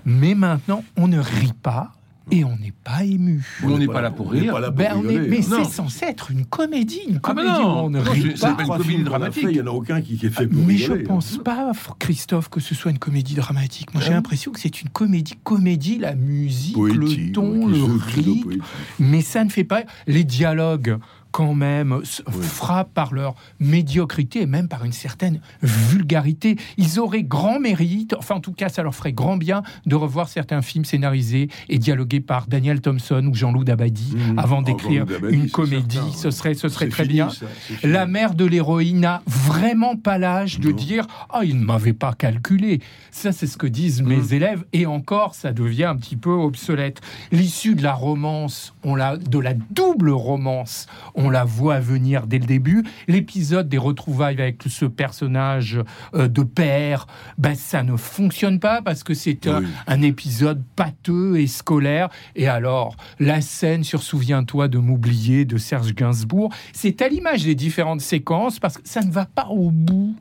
Mais 0.05 0.35
maintenant, 0.35 0.85
on 0.97 1.09
ne 1.09 1.19
rit 1.19 1.53
pas 1.63 1.93
et 2.31 2.43
on 2.43 2.57
n'est 2.57 2.73
pas 2.85 3.05
ému. 3.05 3.45
On 3.63 3.77
n'est 3.77 3.87
pas 3.87 4.01
là 4.01 4.11
pour 4.11 4.33
rire. 4.33 4.55
pas 4.55 4.61
là 4.61 4.69
pour 4.69 4.77
Ben, 4.79 4.99
est- 5.11 5.29
mais 5.29 5.39
hein. 5.41 5.63
C'est 5.63 5.65
censé 5.71 6.07
être 6.07 6.31
une 6.31 6.47
comédie, 6.47 7.01
une 7.09 7.21
Ah, 7.23 7.35
ben 7.35 7.43
comédie 7.43 7.63
non. 7.63 7.83
où 7.83 7.87
on 7.87 7.91
ne 7.91 8.01
rit 8.01 8.31
pas. 8.31 8.37
c'est 8.37 8.57
pas 8.57 8.63
une 8.63 8.83
comédie 8.83 9.03
dramatique. 9.05 9.43
Il 9.45 9.49
n'y 9.51 9.61
en 9.61 9.67
a 9.67 9.71
aucun 9.71 10.01
qui, 10.01 10.17
qui 10.17 10.27
est 10.27 10.31
fait 10.31 10.47
pour 10.47 10.65
Mais 10.65 10.77
je 10.79 10.85
rigoler, 10.85 11.03
hein. 11.05 11.09
pense 11.09 11.37
pas, 11.39 11.73
Christophe, 11.99 12.49
que 12.49 12.61
ce 12.61 12.75
soit 12.75 12.91
une 12.91 12.99
comédie 12.99 13.35
dramatique. 13.35 13.93
Moi, 13.93 14.03
j'ai 14.03 14.11
Ah. 14.13 14.15
l'impression 14.15 14.53
que 14.53 14.61
c'est 14.61 14.81
une 14.81 14.89
comédie, 14.89 15.35
comédie, 15.43 15.99
la 15.99 16.15
musique, 16.15 16.75
Poétique, 16.75 17.27
le 17.29 17.33
ton, 17.33 17.67
le 17.67 17.83
rythme. 17.85 18.63
Mais 18.99 19.21
ça 19.21 19.45
ne 19.45 19.51
fait 19.51 19.65
pas. 19.65 19.83
Les 20.07 20.25
dialogues, 20.25 20.99
quand 21.35 21.55
même, 21.55 21.99
s- 22.03 22.23
frappent 22.43 22.95
par 22.95 23.13
leur 23.13 23.35
médiocrité 23.59 24.43
et 24.43 24.47
même 24.47 24.69
par 24.69 24.85
une 24.85 24.93
certaine 24.93 25.41
vulgarité. 25.63 26.55
Ils 26.77 27.01
auraient 27.01 27.25
grand 27.25 27.59
mérite, 27.59 28.15
enfin, 28.17 28.37
en 28.37 28.41
tout 28.41 28.53
cas, 28.53 28.69
ça 28.69 28.85
leur 28.85 28.95
ferait 28.95 29.13
grand 29.13 29.37
bien 29.37 29.65
de 29.85 29.97
revoir 29.97 30.29
certains 30.29 30.63
films 30.63 30.85
scénarisés 30.85 31.49
et 31.69 31.79
dialogués 31.79 32.21
par 32.21 32.47
Daniel 32.47 32.81
Thompson 32.81 33.27
ou 33.29 33.35
Jean-Loup 33.35 33.65
Dabadi 33.65 34.15
Mmh. 34.15 34.39
avant 34.39 34.61
Oh, 34.61 34.63
d'écrire 34.63 35.07
une 35.29 35.51
comédie. 35.51 35.97
certain, 35.97 36.13
Ce 36.17 36.31
serait, 36.31 36.55
ce 36.55 36.69
serait 36.69 36.89
très 36.89 37.03
fini, 37.03 37.15
bien. 37.15 37.31
ça. 37.31 37.47
La 37.83 38.07
mère 38.07 38.35
de 38.35 38.45
l'héroïne 38.45 39.01
n'a 39.01 39.23
vraiment 39.27 39.97
pas 39.97 40.19
l'âge 40.19 40.61
de 40.61 40.71
dire 40.71 41.07
Ah, 41.31 41.41
il 41.45 41.59
ne 41.59 41.65
m'avait 41.65 41.93
pas 41.95 42.13
calculé. 42.13 42.81
Ça, 43.11 43.33
c'est 43.33 43.49
ce 43.49 43.57
que 43.57 43.67
disent 43.67 44.03
mes 44.03 44.33
élèves. 44.35 44.65
Et 44.73 44.87
encore, 44.87 45.35
ça 45.35 45.53
devient 45.53 45.85
un 45.85 45.97
petit 45.97 46.15
peu 46.17 46.31
obsolète. 46.31 47.01
L'issue 47.33 47.75
de 47.75 47.83
la 47.83 47.93
romance, 47.95 48.73
on 48.85 48.95
l'a, 48.95 49.17
de 49.17 49.39
la 49.41 49.55
double 49.71 50.11
romance, 50.11 50.87
on 51.17 51.24
on 51.25 51.31
la 51.31 51.45
voit 51.45 51.81
venir 51.81 52.27
dès 52.27 52.39
le 52.39 52.47
début. 52.47 52.85
L'épisode 53.09 53.69
des 53.69 53.79
retrouvailles 53.79 54.41
avec 54.41 54.63
ce 54.69 54.85
personnage 54.85 55.81
euh, 56.15 56.29
de 56.29 56.43
père, 56.43 57.07
ben, 57.39 57.55
ça 57.55 57.83
ne 57.83 57.97
fonctionne 57.97 58.61
pas 58.61 58.83
parce 58.83 59.03
que 59.03 59.15
c'est 59.15 59.47
un, 59.47 60.03
épisode 60.03 60.63
pâteux 60.77 61.39
et 61.39 61.47
scolaire. 61.47 62.11
Et 62.37 62.47
alors, 62.47 62.97
la 63.19 63.41
scène 63.41 63.85
sur 63.85 64.03
Souviens-toi 64.03 64.69
de 64.69 64.79
m'oublier 64.79 65.45
de 65.47 65.57
Serge 65.57 65.95
Gainsbourg, 65.95 66.53
c'est 66.73 67.01
à 67.01 67.09
l'image 67.09 67.45
des 67.45 67.55
différentes 67.55 68.03
séquences 68.03 68.59
parce 68.59 68.77
que 68.77 68.87
ça 68.87 69.01
ne 69.01 69.11
va 69.11 69.25
pas 69.25 69.47
au 69.49 69.71
bout. 69.71 70.15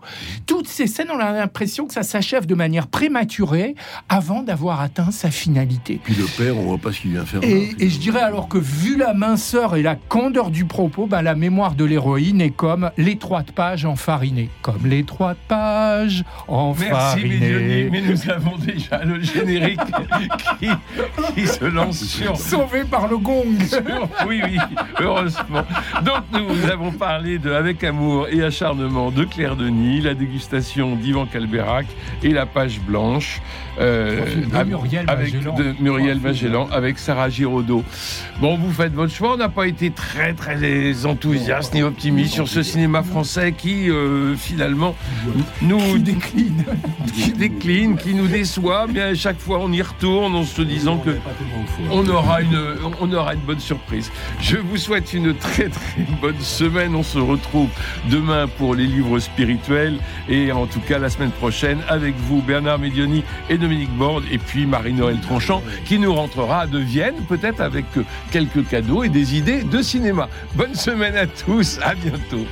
Toutes 0.46 0.68
ces 0.68 0.88
scènes, 0.88 1.10
on 1.12 1.20
a 1.20 1.32
l'impression 1.34 1.86
que 1.86 1.94
ça 1.94 2.04
s'achève 2.04 2.46
de 2.46 2.56
manière 2.56 2.88
prématurée 2.88 3.76
avant 4.08 4.42
d'avoir 4.42 4.80
atteint 4.80 5.12
sa 5.12 5.32
finalité. 5.32 6.00
Puis 6.02 6.16
le 6.16 6.26
père, 6.38 6.58
on 6.58 6.64
voit 6.64 6.78
pas 6.78 6.94
ce 6.94 7.02
qu'il 7.02 7.12
vient 7.12 7.26
faire. 7.26 7.44
Et, 7.44 7.76
et, 7.80 7.90
je 7.90 8.00
dirais 8.00 8.22
alors 8.22 8.48
que 8.48 8.58
vu 8.58 8.96
la 8.96 9.14
minceur 9.14 9.76
et 9.76 9.82
la 9.82 9.96
candeur 9.96 10.50
du 10.50 10.66
propos, 10.66 10.93
ben, 10.98 11.22
la 11.22 11.36
mémoire 11.36 11.76
de 11.76 11.86
l'héroïne 11.86 12.40
est 12.42 12.52
comme 12.52 12.92
l'étroite 12.98 13.52
page 13.52 13.86
enfarinée. 13.86 14.50
Comme 14.62 14.86
l'étroite 14.86 15.38
page 15.48 16.24
enfarinée. 16.48 17.40
Merci 17.40 17.90
mais 17.92 18.02
nous 18.02 18.30
avons 18.30 18.58
déjà 18.58 19.04
le 19.04 19.22
générique 19.22 19.80
qui, 21.36 21.48
se 21.48 21.66
lance 21.66 22.04
sur... 22.04 22.38
Sauvé 22.38 22.84
par 22.84 23.08
le 23.08 23.18
gong 23.18 23.58
Oui, 24.28 24.42
oui, 24.44 24.58
heureusement. 25.00 25.64
Donc 26.04 26.24
nous 26.32 26.70
avons 26.70 26.92
parlé 26.92 27.40
de 27.40 27.52
Avec 27.52 27.84
amour 27.84 28.28
et 28.32 28.44
acharnement 28.44 29.12
de 29.12 29.24
Claire 29.24 29.56
Denis, 29.56 30.02
la 30.02 30.14
dégustation 30.14 30.96
d'Ivan 30.96 31.26
Calberac 31.26 31.86
et 32.22 32.30
la 32.30 32.46
page 32.46 32.80
blanche 32.80 33.42
euh, 33.80 34.26
Muriel 34.66 35.06
avec 35.08 35.34
de 35.34 35.74
Muriel 35.82 36.20
Magellan 36.20 36.68
avec 36.72 37.00
Sarah 37.00 37.30
Giraudot. 37.30 37.84
Bon, 38.40 38.56
vous 38.58 38.72
faites 38.72 38.94
votre 38.94 39.14
choix. 39.14 39.34
On 39.34 39.38
n'a 39.38 39.50
pas 39.50 39.68
été 39.68 39.90
très 39.92 40.34
très 40.34 40.56
enthousiaste 41.06 41.74
ni 41.74 41.84
optimiste 41.84 42.34
sur 42.34 42.48
ce 42.48 42.64
cinéma 42.64 43.04
français 43.04 43.54
qui 43.54 43.90
euh, 43.90 44.36
finalement 44.36 44.96
nous 45.62 45.98
décline, 45.98 46.64
qui 47.14 47.32
décline, 47.32 47.98
qui 47.98 48.14
nous 48.14 48.28
déçoit. 48.28 48.88
Mais 48.92 49.02
à 49.02 49.16
chaque 49.16 49.40
fois, 49.40 49.60
on 49.60 49.72
y 49.72 49.82
retourne 49.82 50.36
en 50.36 50.44
se 50.44 50.62
disant 50.62 50.98
que 50.98 51.12
on 51.92 52.08
aura 52.08 52.42
une 52.42 52.60
on 53.02 53.12
aura 53.12 53.34
une 53.34 53.42
bonne 53.42 53.60
surprise. 53.60 54.12
Je 54.40 54.58
vous 54.58 54.78
souhaite 54.78 55.14
une 55.14 55.34
très 55.36 55.70
très 55.70 56.06
bonne 56.22 56.40
semaine. 56.40 56.96
On 56.96 57.04
se 57.04 57.20
retrouve 57.20 57.70
demain 58.10 58.48
pour 58.48 58.76
les 58.76 58.86
livres 58.86 59.20
spirituels 59.20 59.98
et 60.30 60.52
en 60.52 60.66
tout 60.66 60.82
cas 60.82 61.00
la 61.00 61.10
semaine 61.10 61.32
prochaine 61.32 61.80
avec 61.88 62.16
vous 62.28 62.42
Bernard 62.42 62.80
Medioni 62.80 63.24
et 63.50 63.58
Dominique 63.58 63.92
Borde 63.92 64.24
et 64.32 64.38
puis 64.38 64.66
Marie-Noël 64.66 65.20
Tranchant 65.20 65.62
qui 65.86 66.00
nous 66.00 66.14
rentrera 66.14 66.68
de 66.68 66.80
Vienne, 66.80 67.16
peut-être 67.28 67.62
avec 67.62 67.86
quelques 68.32 68.68
cadeaux 68.68 69.04
et 69.04 69.10
des 69.10 69.36
idées 69.36 69.64
de 69.64 69.82
cinéma. 69.82 70.30
Bonne 70.74 70.82
semaine 70.82 71.16
à 71.16 71.28
tous, 71.28 71.78
à 71.84 71.94
bientôt. 71.94 72.48